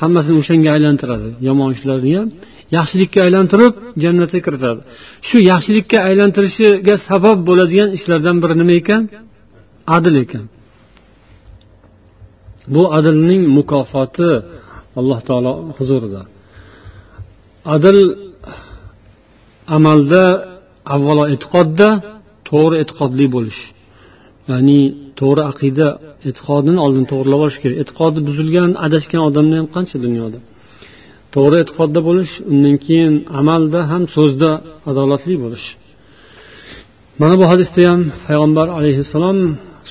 hammasini 0.02 0.38
o'shanga 0.42 0.70
aylantiradi 0.76 1.30
yomon 1.48 1.70
ishlarni 1.78 2.12
ham 2.18 2.28
yaxshilikka 2.77 3.19
aylantirib 3.27 3.73
jannatga 4.03 4.41
kiritadi. 4.47 4.81
Shu 5.29 5.37
yaxshilikka 5.53 5.99
aylantirishiga 6.09 6.95
sabab 7.09 7.39
bo'ladigan 7.49 7.89
ishlardan 7.97 8.37
biri 8.43 8.55
nima 8.61 8.75
ekan? 8.81 9.03
Adil 9.97 10.15
ekan. 10.25 10.45
Bu 12.75 12.83
adilning 12.99 13.43
mukofoti 13.57 14.31
alloh 14.99 15.21
taolo 15.29 15.53
huzurida. 15.77 16.23
Adil 17.75 17.99
amalda 19.77 20.25
avvalo 20.95 21.25
e'tiqodda 21.35 21.89
to'g'ri 22.49 22.77
e'tiqodli 22.83 23.27
bo'lish. 23.35 23.61
Ya'ni 24.51 24.81
to'g'ri 25.21 25.43
aqida 25.53 25.89
e'tiqodini 26.29 26.79
oldin 26.87 27.05
to'g'irlab 27.11 27.41
olish 27.45 27.59
kerak. 27.63 27.77
E'tiqodi 27.83 28.19
buzilgan 28.29 28.71
adashgan 28.87 29.23
odamlar 29.29 29.57
ham 29.61 29.69
qancha 29.77 29.97
dunyoda? 30.07 30.39
to'g'ri 31.36 31.58
e'tiqodda 31.64 32.00
bo'lish 32.08 32.34
undan 32.52 32.76
keyin 32.86 33.14
amalda 33.40 33.80
ham 33.92 34.04
so'zda 34.16 34.52
adolatli 34.90 35.36
bo'lish 35.44 35.66
mana 37.22 37.36
bu 37.42 37.46
hadisda 37.52 37.82
ham 37.92 38.02
payg'ambar 38.28 38.68
alayhissalom 38.78 39.40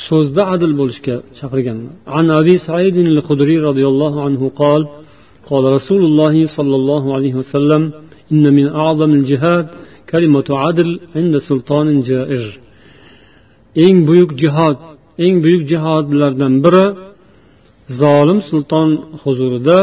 so'zda 0.08 0.42
adil 0.54 0.72
bo'lishga 0.80 1.16
chaqirganlar 1.38 1.92
an 2.18 2.26
abi 2.40 2.54
said 2.66 2.96
al-khudriy 3.14 3.58
roziyallohu 3.68 4.18
anhu 4.28 4.46
qol 4.62 4.82
قال 5.50 5.64
رسول 5.78 6.02
الله 6.10 6.34
صلى 6.56 6.76
الله 6.80 7.04
عليه 7.16 7.34
وسلم 7.40 7.82
إن 8.32 8.44
من 8.58 8.66
أعظم 8.82 9.10
الجهاد 9.20 9.66
كلمة 10.12 10.48
عدل 10.62 10.90
عند 11.16 11.34
سلطان 11.48 11.86
جائر 12.10 12.44
eng 13.84 13.98
buyuk 14.08 14.30
jihod 14.42 14.78
eng 15.24 15.36
buyuk 15.44 15.62
jihodlardan 15.70 16.54
biri 16.64 16.86
zolim 18.00 18.38
sulton 18.50 18.88
huzurida 19.22 19.78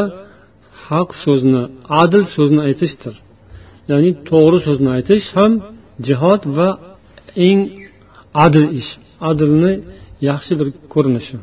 haq 0.87 1.09
so'zni 1.23 1.63
adil 2.01 2.23
so'zni 2.35 2.61
aytishdir 2.67 3.15
ya'ni 3.91 4.09
to'g'ri 4.29 4.59
so'zni 4.67 4.89
aytish 4.97 5.25
ham 5.37 5.51
jihod 6.07 6.41
va 6.57 6.69
eng 7.47 7.59
adil 8.45 8.65
ish 8.79 8.91
adilni 9.29 9.71
yaxshi 10.29 10.53
bir 10.59 10.67
ko'rinishi 10.93 11.37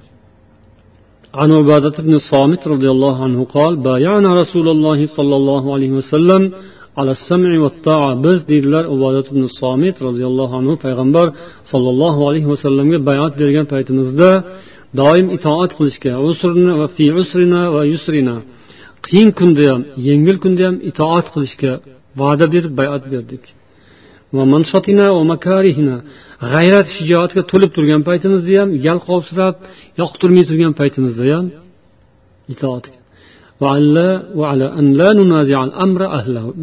عن 1.40 1.48
عبادة 1.60 1.96
بن 2.06 2.14
الصامت 2.20 2.62
رضي 2.74 2.88
الله 2.94 3.16
عنه 3.26 3.40
قال 3.56 3.72
بايعنا 3.88 4.30
رسول 4.42 4.66
الله 4.74 4.98
صلى 5.16 5.34
الله 5.40 5.62
عليه 5.74 5.92
وسلم 5.98 6.42
على 6.98 7.10
السمع 7.16 7.50
والطاعة 7.64 8.22
biz 8.24 8.48
deydilar 8.48 8.84
ubodat 8.94 9.26
ibn 9.32 9.42
somit 9.60 9.96
roziyallohu 10.06 10.54
anhu 10.60 10.74
payg'ambar 10.84 11.26
sollallohu 11.72 12.20
alayhi 12.28 12.48
vasallamga 12.52 12.98
bayat 13.08 13.32
bergan 13.40 13.66
paytimizda 13.74 14.30
doim 15.00 15.26
itoat 15.36 15.70
qilishga 15.78 16.12
usrina 16.28 16.72
va 16.80 16.86
fi 16.96 17.04
usrina 17.22 17.62
va 17.74 17.82
yusrina 17.92 18.36
qiyin 19.07 19.29
kunda 19.39 19.63
ham 19.71 19.81
yengil 20.07 20.37
kunda 20.43 20.63
ham 20.67 20.75
itoat 20.89 21.27
qilishga 21.33 21.73
va'da 22.19 22.45
berib 22.53 22.73
bayat 22.79 23.03
berdik. 23.13 23.43
G'ayrat 26.51 26.87
shijoatga 26.95 27.41
to'lib 27.51 27.71
turgan 27.75 28.01
paytimizda 28.09 28.53
ham 28.61 28.69
yalqovsirab 28.87 29.55
yoqtirmay 30.01 30.43
turgan 30.49 30.73
paytimizda 30.79 31.23
ham 31.35 31.45
itoat. 32.53 32.85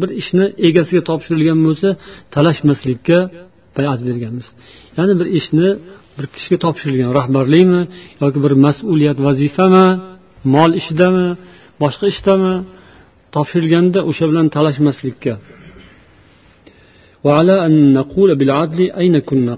Bir 0.01 0.09
ishni 0.21 0.45
egasiga 0.67 1.01
topshirilgan 1.09 1.59
bo'lsa 1.65 1.89
talashmaslikka 2.35 3.17
bayat 3.77 3.99
berganmiz. 4.07 4.47
Ya'ni 4.97 5.13
bir 5.19 5.27
ishni 5.39 5.69
bir 6.17 6.25
kishiga 6.33 6.57
topshirilgan 6.65 7.11
rahbarlikmi 7.19 7.81
yoki 8.23 8.39
bir 8.45 8.53
mas'uliyat 8.65 9.17
vazifami 9.27 9.87
mol 10.55 10.71
ishidami 10.81 11.27
boshqa 11.82 12.06
ishdami 12.12 12.52
topshirilganda 13.34 14.00
o'sha 14.10 14.24
bilan 14.30 14.46
talashmaslikka 14.56 15.34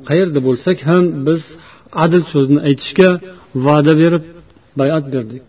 qayerda 0.08 0.40
bo'lsak 0.48 0.78
ham 0.88 1.04
biz 1.26 1.42
adl 2.04 2.22
so'zni 2.32 2.58
aytishga 2.68 3.10
va'da 3.66 3.92
berib 4.02 4.24
bayat 4.80 5.04
berdik 5.14 5.42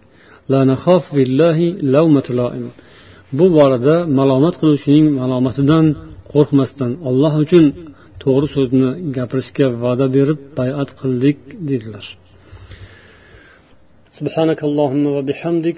bu 3.37 3.45
borada 3.57 3.95
malomat 4.19 4.55
qiluvchining 4.61 5.05
malomatidan 5.19 5.85
qo'rqmasdan 6.31 6.91
olloh 7.09 7.33
uchun 7.45 7.65
to'g'ri 8.23 8.47
so'zni 8.55 8.89
gapirishga 9.17 9.67
va'da 9.83 10.07
berib 10.15 10.39
bayat 10.59 10.89
qildik 10.99 11.37
dedilar 11.69 12.05
سبحانك 14.19 14.59
اللهم 14.69 15.03
وبحمدك 15.15 15.77